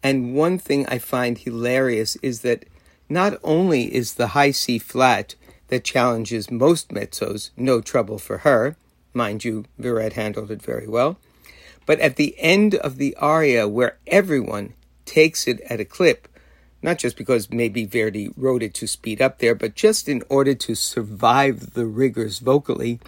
and 0.03 0.35
one 0.35 0.59
thing 0.59 0.85
I 0.87 0.97
find 0.97 1.37
hilarious 1.37 2.17
is 2.17 2.41
that 2.41 2.65
not 3.09 3.39
only 3.43 3.93
is 3.95 4.15
the 4.15 4.27
high 4.27 4.51
C 4.51 4.77
flat 4.77 5.35
that 5.69 5.85
challenges 5.85 6.51
most 6.51 6.89
mezzos 6.89 7.51
no 7.55 7.79
trouble 7.79 8.17
for 8.19 8.39
her, 8.39 8.75
mind 9.13 9.45
you, 9.45 9.65
Verrett 9.79 10.13
handled 10.13 10.51
it 10.51 10.61
very 10.61 10.87
well, 10.87 11.17
but 11.85 11.99
at 11.99 12.17
the 12.17 12.35
end 12.37 12.75
of 12.75 12.97
the 12.97 13.15
aria 13.15 13.67
where 13.67 13.97
everyone 14.07 14.73
takes 15.05 15.47
it 15.47 15.61
at 15.69 15.79
a 15.79 15.85
clip, 15.85 16.27
not 16.81 16.97
just 16.97 17.17
because 17.17 17.51
maybe 17.51 17.85
Verdi 17.85 18.29
wrote 18.37 18.63
it 18.63 18.73
to 18.75 18.87
speed 18.87 19.21
up 19.21 19.39
there, 19.39 19.55
but 19.55 19.75
just 19.75 20.07
in 20.07 20.23
order 20.29 20.53
to 20.55 20.75
survive 20.75 21.73
the 21.73 21.85
rigors 21.85 22.39
vocally, 22.39 22.99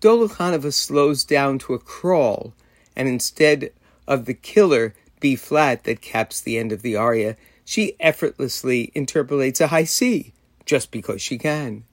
Dolukhanova 0.00 0.72
slows 0.72 1.24
down 1.24 1.58
to 1.60 1.74
a 1.74 1.78
crawl, 1.78 2.54
and 2.96 3.06
instead 3.06 3.72
of 4.08 4.24
the 4.24 4.34
killer 4.34 4.94
B 5.20 5.36
flat 5.36 5.84
that 5.84 6.00
caps 6.00 6.40
the 6.40 6.56
end 6.56 6.72
of 6.72 6.82
the 6.82 6.96
aria, 6.96 7.36
she 7.64 7.94
effortlessly 8.00 8.90
interpolates 8.94 9.60
a 9.60 9.68
high 9.68 9.84
C, 9.84 10.32
just 10.64 10.90
because 10.90 11.20
she 11.20 11.38
can. 11.38 11.84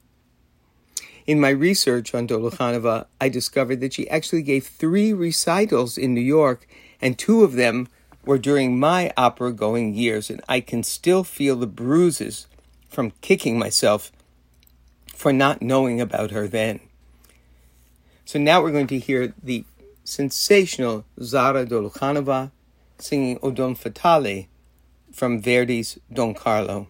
In 1.28 1.42
my 1.42 1.50
research 1.50 2.16
on 2.16 2.28
Dolukhanova, 2.28 3.08
I 3.20 3.28
discovered 3.28 3.82
that 3.82 3.94
she 3.94 4.10
actually 4.10 4.44
gave 4.44 4.66
three 4.66 5.12
recitals 5.12 5.98
in 5.98 6.14
New 6.14 6.22
York, 6.22 6.66
and 7.02 7.18
two 7.18 7.44
of 7.44 7.54
them 7.54 7.90
were 8.28 8.38
during 8.38 8.78
my 8.78 9.12
opera 9.18 9.54
going 9.54 9.96
years, 9.96 10.30
and 10.30 10.42
I 10.48 10.60
can 10.60 10.84
still 10.84 11.24
feel 11.24 11.56
the 11.56 11.66
bruises 11.66 12.46
from 12.90 13.14
kicking 13.22 13.58
myself 13.58 14.12
for 15.16 15.34
not 15.34 15.62
knowing 15.62 16.00
about 16.00 16.32
her 16.32 16.48
then. 16.48 16.82
So 18.26 18.38
now 18.38 18.62
we're 18.62 18.74
going 18.74 18.88
to 18.88 19.00
hear 19.00 19.34
the 19.42 19.64
sensational 20.04 21.06
Zara 21.22 21.66
Dolukhanova 21.66 22.52
singing 23.00 23.40
O 23.42 23.52
Don 23.52 23.76
Fatale 23.76 24.48
from 25.12 25.42
Verdi's 25.42 25.98
Don 26.12 26.34
Carlo. 26.34 26.88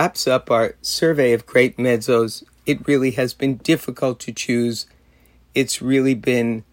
Wraps 0.00 0.26
up 0.26 0.50
our 0.50 0.76
survey 0.80 1.34
of 1.34 1.44
great 1.44 1.76
mezzos. 1.76 2.42
It 2.64 2.88
really 2.88 3.10
has 3.20 3.34
been 3.34 3.58
difficult 3.58 4.18
to 4.20 4.32
choose. 4.32 4.86
It's 5.54 5.82
really 5.82 6.14
been 6.14 6.64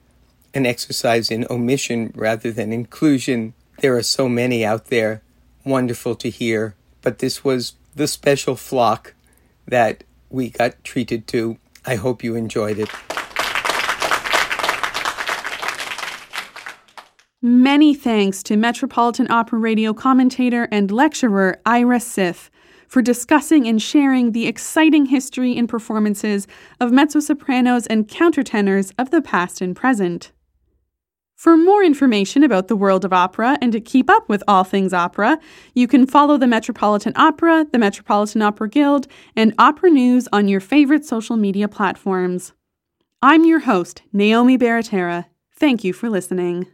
an 0.54 0.66
exercise 0.66 1.30
in 1.30 1.46
omission 1.50 2.14
rather 2.16 2.54
than 2.54 2.72
inclusion. 2.72 3.54
There 3.82 3.98
are 3.98 4.02
so 4.02 4.30
many 4.30 4.64
out 4.64 4.86
there, 4.86 5.24
wonderful 5.66 6.16
to 6.16 6.30
hear, 6.30 6.76
but 7.02 7.20
this 7.20 7.44
was 7.44 7.74
the 7.94 8.08
special 8.08 8.56
flock 8.56 9.14
that 9.68 10.06
we 10.30 10.50
got 10.50 10.82
treated 10.86 11.28
to. 11.28 11.58
I 11.86 11.96
hope 11.96 12.24
you 12.24 12.34
enjoyed 12.34 12.80
it. 12.80 12.90
Many 17.42 17.94
thanks 17.94 18.42
to 18.44 18.56
Metropolitan 18.56 19.30
Opera 19.30 19.60
Radio 19.60 19.94
commentator 19.94 20.70
and 20.72 20.90
lecturer 20.90 21.60
Ira 21.66 22.00
Siff 22.00 22.50
for 22.88 23.02
discussing 23.02 23.68
and 23.68 23.82
sharing 23.82 24.32
the 24.32 24.48
exciting 24.48 25.06
history 25.06 25.58
and 25.58 25.70
performances 25.70 26.48
of 26.80 26.92
mezzo 26.92 27.20
sopranos 27.20 27.86
and 27.88 28.08
countertenors 28.08 28.94
of 28.98 29.12
the 29.12 29.22
past 29.22 29.62
and 29.62 29.76
present. 29.76 30.32
For 31.36 31.56
more 31.56 31.84
information 31.84 32.42
about 32.42 32.68
the 32.68 32.76
world 32.76 33.06
of 33.06 33.14
opera 33.14 33.60
and 33.62 33.72
to 33.72 33.80
keep 33.80 34.10
up 34.10 34.28
with 34.28 34.44
all 34.48 34.64
things 34.64 34.92
opera, 34.92 35.38
you 35.76 35.88
can 35.88 36.08
follow 36.08 36.36
the 36.36 36.48
Metropolitan 36.48 37.14
Opera, 37.16 37.68
the 37.72 37.78
Metropolitan 37.78 38.42
Opera 38.42 38.68
Guild, 38.70 39.08
and 39.36 39.54
Opera 39.60 39.92
News 39.92 40.28
on 40.34 40.48
your 40.48 40.60
favorite 40.60 41.06
social 41.06 41.38
media 41.38 41.68
platforms. 41.68 42.54
I'm 43.22 43.46
your 43.46 43.60
host, 43.60 44.02
Naomi 44.12 44.58
Baratera. 44.58 45.26
Thank 45.52 45.84
you 45.84 45.94
for 45.94 46.10
listening. 46.10 46.68